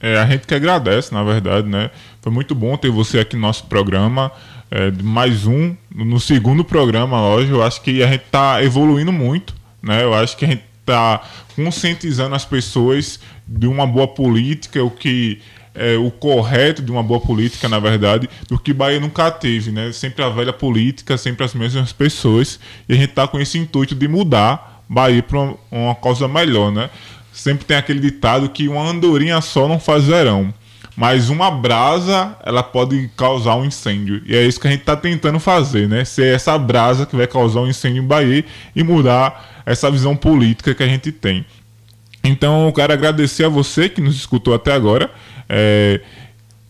[0.00, 1.90] É, a gente que agradece, na verdade, né?
[2.20, 4.32] Foi muito bom ter você aqui no nosso programa.
[4.70, 7.50] É, mais um, no segundo programa, hoje.
[7.50, 10.02] eu acho que a gente está evoluindo muito, né?
[10.02, 11.22] Eu acho que a gente está
[11.54, 15.40] conscientizando as pessoas de uma boa política, o que
[15.74, 19.92] é o correto de uma boa política, na verdade, do que Bahia nunca teve, né?
[19.92, 22.58] Sempre a velha política, sempre as mesmas pessoas,
[22.88, 26.72] e a gente está com esse intuito de mudar Bahia para uma, uma causa melhor,
[26.72, 26.88] né?
[27.36, 30.54] Sempre tem aquele ditado que uma andorinha só não faz verão.
[30.96, 34.22] Mas uma brasa, ela pode causar um incêndio.
[34.24, 36.02] E é isso que a gente está tentando fazer, né?
[36.06, 38.42] Ser essa brasa que vai causar um incêndio em Bahia
[38.74, 41.44] e mudar essa visão política que a gente tem.
[42.24, 45.10] Então eu quero agradecer a você que nos escutou até agora.
[45.46, 46.00] É,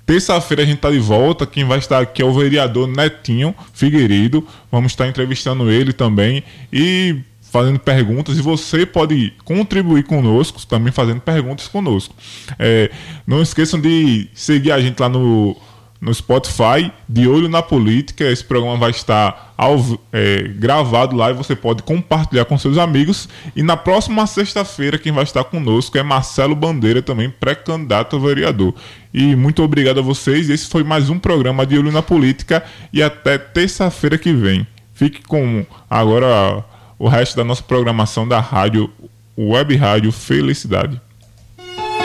[0.05, 1.45] Terça-feira a gente está de volta.
[1.45, 4.47] Quem vai estar aqui é o vereador Netinho Figueiredo.
[4.71, 6.45] Vamos estar entrevistando ele também.
[6.73, 7.17] E
[7.57, 12.15] fazendo perguntas e você pode contribuir conosco, também fazendo perguntas conosco.
[12.59, 12.91] É,
[13.27, 15.57] não esqueçam de seguir a gente lá no,
[15.99, 18.25] no Spotify, de olho na política.
[18.25, 23.27] Esse programa vai estar ao, é, gravado lá e você pode compartilhar com seus amigos.
[23.55, 28.75] E na próxima sexta-feira, quem vai estar conosco é Marcelo Bandeira, também pré-candidato a vereador.
[29.15, 30.51] E muito obrigado a vocês.
[30.51, 32.63] Esse foi mais um programa de olho na política.
[32.93, 34.67] E até terça-feira que vem.
[34.93, 36.65] Fique com agora
[36.99, 38.91] o resto da nossa programação da rádio,
[39.37, 41.01] Web Rádio Felicidade.